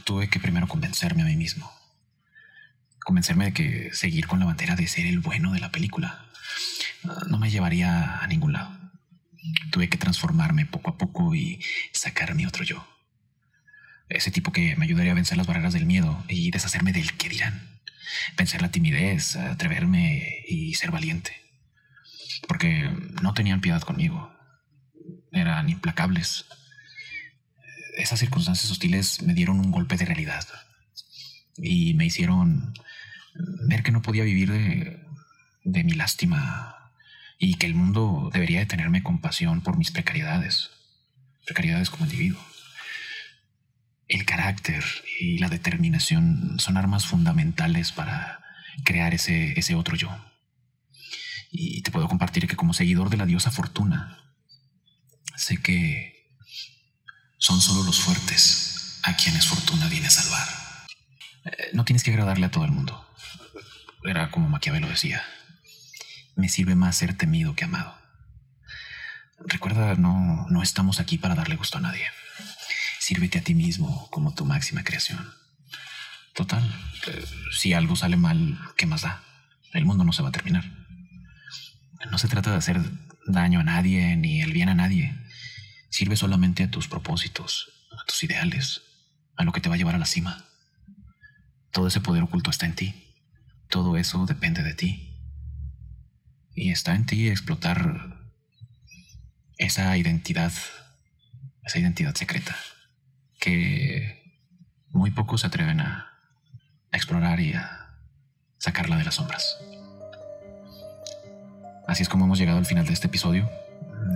tuve 0.03 0.29
que 0.29 0.41
primero 0.41 0.67
convencerme 0.67 1.21
a 1.21 1.25
mí 1.25 1.37
mismo. 1.37 1.71
Convencerme 3.05 3.45
de 3.45 3.53
que 3.53 3.93
seguir 3.93 4.27
con 4.27 4.39
la 4.39 4.45
bandera 4.45 4.75
de 4.75 4.87
ser 4.87 5.05
el 5.05 5.19
bueno 5.19 5.53
de 5.53 5.61
la 5.61 5.71
película 5.71 6.25
no 7.29 7.37
me 7.37 7.49
llevaría 7.49 8.19
a 8.19 8.27
ningún 8.27 8.51
lado. 8.51 8.77
Tuve 9.71 9.87
que 9.87 9.97
transformarme 9.97 10.65
poco 10.65 10.89
a 10.89 10.97
poco 10.97 11.33
y 11.33 11.63
sacar 11.93 12.35
mi 12.35 12.45
otro 12.45 12.65
yo. 12.65 12.85
Ese 14.09 14.31
tipo 14.31 14.51
que 14.51 14.75
me 14.75 14.85
ayudaría 14.85 15.11
a 15.11 15.15
vencer 15.15 15.37
las 15.37 15.47
barreras 15.47 15.73
del 15.73 15.85
miedo 15.85 16.23
y 16.27 16.51
deshacerme 16.51 16.91
del 16.91 17.13
que 17.13 17.29
dirán 17.29 17.69
vencer 18.37 18.61
la 18.61 18.71
timidez, 18.71 19.35
atreverme 19.35 20.43
y 20.47 20.73
ser 20.75 20.91
valiente. 20.91 21.31
Porque 22.47 22.89
no 23.21 23.33
tenían 23.33 23.61
piedad 23.61 23.81
conmigo. 23.81 24.33
Eran 25.31 25.69
implacables. 25.69 26.45
Esas 27.97 28.19
circunstancias 28.19 28.71
hostiles 28.71 29.21
me 29.21 29.33
dieron 29.33 29.59
un 29.59 29.71
golpe 29.71 29.97
de 29.97 30.05
realidad 30.05 30.47
y 31.57 31.93
me 31.95 32.05
hicieron 32.05 32.73
ver 33.67 33.83
que 33.83 33.91
no 33.91 34.01
podía 34.01 34.23
vivir 34.23 34.51
de, 35.63 35.83
mi 35.83 35.93
lástima 35.93 36.93
y 37.37 37.55
que 37.55 37.67
el 37.67 37.75
mundo 37.75 38.29
debería 38.33 38.59
de 38.59 38.65
tenerme 38.65 39.03
compasión 39.03 39.61
por 39.61 39.77
mis 39.77 39.91
precariedades, 39.91 40.71
precariedades 41.45 41.89
como 41.89 42.05
individuo. 42.05 42.41
El 44.09 44.25
carácter 44.25 44.83
y 45.19 45.37
la 45.37 45.47
determinación 45.47 46.59
son 46.59 46.75
armas 46.75 47.05
fundamentales 47.05 47.91
para 47.93 48.43
crear 48.83 49.13
ese, 49.13 49.57
ese 49.57 49.75
otro 49.75 49.95
yo. 49.95 50.09
Y 51.51 51.81
te 51.83 51.91
puedo 51.91 52.07
compartir 52.07 52.47
que 52.47 52.55
como 52.55 52.73
seguidor 52.73 53.09
de 53.09 53.17
la 53.17 53.25
diosa 53.25 53.51
Fortuna, 53.51 54.35
sé 55.35 55.61
que 55.61 56.37
son 57.37 57.61
solo 57.61 57.83
los 57.83 58.01
fuertes 58.01 58.99
a 59.03 59.15
quienes 59.15 59.47
Fortuna 59.47 59.87
viene 59.87 60.07
a 60.07 60.11
salvar. 60.11 60.47
Eh, 61.45 61.69
no 61.73 61.85
tienes 61.85 62.03
que 62.03 62.11
agradarle 62.11 62.47
a 62.47 62.51
todo 62.51 62.65
el 62.65 62.71
mundo. 62.71 63.07
Era 64.03 64.31
como 64.31 64.49
Maquiavelo 64.49 64.89
decía. 64.89 65.23
Me 66.35 66.49
sirve 66.49 66.75
más 66.75 66.97
ser 66.97 67.15
temido 67.15 67.55
que 67.55 67.65
amado. 67.65 67.95
Recuerda, 69.45 69.95
no, 69.95 70.47
no 70.49 70.63
estamos 70.63 70.99
aquí 70.99 71.17
para 71.17 71.35
darle 71.35 71.55
gusto 71.55 71.77
a 71.77 71.81
nadie. 71.81 72.05
Sírvete 73.09 73.39
a 73.39 73.41
ti 73.41 73.55
mismo 73.55 74.07
como 74.11 74.35
tu 74.35 74.45
máxima 74.45 74.83
creación. 74.83 75.33
Total, 76.35 76.63
eh, 77.07 77.25
si 77.51 77.73
algo 77.73 77.95
sale 77.95 78.17
mal, 78.17 78.59
¿qué 78.77 78.85
más 78.85 79.01
da? 79.01 79.23
El 79.73 79.83
mundo 79.83 80.03
no 80.03 80.13
se 80.13 80.21
va 80.21 80.29
a 80.29 80.31
terminar. 80.31 80.63
No 82.11 82.19
se 82.19 82.27
trata 82.27 82.51
de 82.51 82.57
hacer 82.57 82.79
daño 83.25 83.61
a 83.61 83.63
nadie 83.63 84.15
ni 84.15 84.43
el 84.43 84.53
bien 84.53 84.69
a 84.69 84.75
nadie. 84.75 85.19
Sirve 85.89 86.17
solamente 86.17 86.61
a 86.61 86.69
tus 86.69 86.87
propósitos, 86.87 87.71
a 87.99 88.05
tus 88.05 88.23
ideales, 88.23 88.83
a 89.37 89.43
lo 89.43 89.53
que 89.53 89.59
te 89.59 89.69
va 89.69 89.73
a 89.73 89.79
llevar 89.79 89.95
a 89.95 89.97
la 90.05 90.05
cima. 90.05 90.45
Todo 91.71 91.87
ese 91.87 92.01
poder 92.01 92.21
oculto 92.21 92.51
está 92.51 92.67
en 92.67 92.75
ti. 92.75 92.93
Todo 93.69 93.97
eso 93.97 94.27
depende 94.27 94.61
de 94.61 94.75
ti. 94.75 95.17
Y 96.53 96.69
está 96.69 96.93
en 96.93 97.07
ti 97.07 97.27
explotar 97.27 98.19
esa 99.57 99.97
identidad, 99.97 100.53
esa 101.63 101.79
identidad 101.79 102.13
secreta 102.13 102.55
que 103.39 104.19
muy 104.91 105.11
pocos 105.11 105.41
se 105.41 105.47
atreven 105.47 105.81
a, 105.81 106.05
explorar 106.91 107.39
y 107.39 107.53
a 107.53 107.87
sacarla 108.57 108.97
de 108.97 109.03
las 109.03 109.15
sombras. 109.15 109.57
Así 111.87 112.01
es 112.01 112.09
como 112.09 112.25
hemos 112.25 112.39
llegado 112.39 112.57
al 112.57 112.65
final 112.65 112.85
de 112.85 112.93
este 112.93 113.07
episodio. 113.07 113.49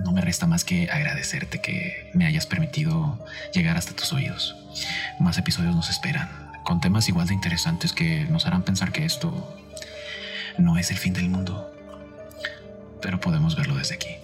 No 0.04 0.12
me 0.12 0.20
resta 0.20 0.46
más 0.46 0.64
que 0.64 0.90
agradecerte 0.90 1.60
que 1.60 2.10
me 2.14 2.26
hayas 2.26 2.46
permitido 2.46 3.24
llegar 3.52 3.76
hasta 3.76 3.94
tus 3.94 4.12
oídos. 4.12 4.56
Más 5.20 5.38
episodios 5.38 5.74
nos 5.74 5.88
esperan, 5.88 6.28
con 6.64 6.80
temas 6.80 7.08
igual 7.08 7.28
de 7.28 7.34
interesantes 7.34 7.92
que 7.92 8.24
nos 8.24 8.44
harán 8.46 8.64
pensar 8.64 8.90
que 8.90 9.04
esto 9.04 9.56
no 10.58 10.78
es 10.78 10.90
el 10.90 10.98
fin 10.98 11.12
del 11.12 11.28
mundo, 11.28 11.72
pero 13.00 13.20
podemos 13.20 13.54
verlo 13.54 13.76
desde 13.76 13.94
aquí. 13.94 14.23